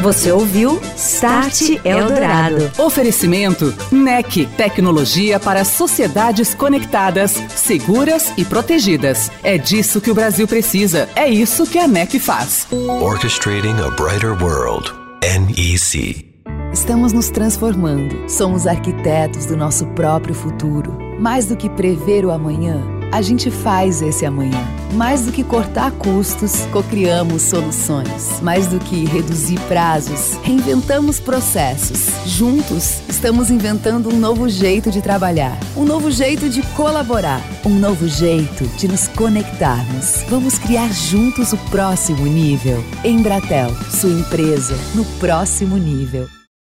Você 0.02 0.32
ouviu 0.32 0.80
Start 0.96 1.60
Eldorado. 1.84 2.70
Oferecimento 2.78 3.72
NEC, 3.92 4.46
tecnologia 4.56 5.38
para 5.38 5.64
sociedades 5.64 6.54
conectadas, 6.54 7.32
seguras 7.54 8.32
e 8.36 8.44
protegidas. 8.44 9.30
É 9.44 9.56
disso 9.58 10.00
que 10.00 10.10
o 10.10 10.14
Brasil 10.14 10.48
precisa. 10.48 11.08
É 11.14 11.28
isso 11.28 11.59
isso 11.60 11.70
que 11.70 11.78
a 11.78 11.86
NEC 11.86 12.18
faz. 12.18 12.66
Orchestrating 13.02 13.76
a 13.84 13.90
Brighter 13.90 14.32
World. 14.42 14.90
NEC. 15.22 16.26
Estamos 16.72 17.12
nos 17.12 17.28
transformando. 17.28 18.28
Somos 18.30 18.66
arquitetos 18.66 19.46
do 19.46 19.56
nosso 19.56 19.86
próprio 19.88 20.34
futuro. 20.34 20.96
Mais 21.20 21.46
do 21.46 21.56
que 21.56 21.68
prever 21.68 22.24
o 22.24 22.30
amanhã 22.30 22.99
a 23.12 23.22
gente 23.22 23.50
faz 23.50 24.02
esse 24.02 24.24
amanhã. 24.24 24.60
Mais 24.94 25.22
do 25.22 25.32
que 25.32 25.44
cortar 25.44 25.92
custos, 25.92 26.66
cocriamos 26.72 27.42
soluções. 27.42 28.40
Mais 28.42 28.66
do 28.66 28.78
que 28.78 29.04
reduzir 29.04 29.58
prazos, 29.68 30.34
reinventamos 30.42 31.20
processos. 31.20 32.08
Juntos, 32.26 33.00
estamos 33.08 33.50
inventando 33.50 34.12
um 34.12 34.18
novo 34.18 34.48
jeito 34.48 34.90
de 34.90 35.00
trabalhar, 35.00 35.56
um 35.76 35.84
novo 35.84 36.10
jeito 36.10 36.48
de 36.48 36.62
colaborar, 36.74 37.40
um 37.64 37.70
novo 37.70 38.08
jeito 38.08 38.66
de 38.76 38.88
nos 38.88 39.06
conectarmos. 39.08 40.24
Vamos 40.28 40.58
criar 40.58 40.92
juntos 40.92 41.52
o 41.52 41.56
próximo 41.70 42.24
nível. 42.24 42.82
Embratel, 43.04 43.70
sua 43.90 44.10
empresa 44.10 44.76
no 44.94 45.04
próximo 45.18 45.76
nível. 45.76 46.39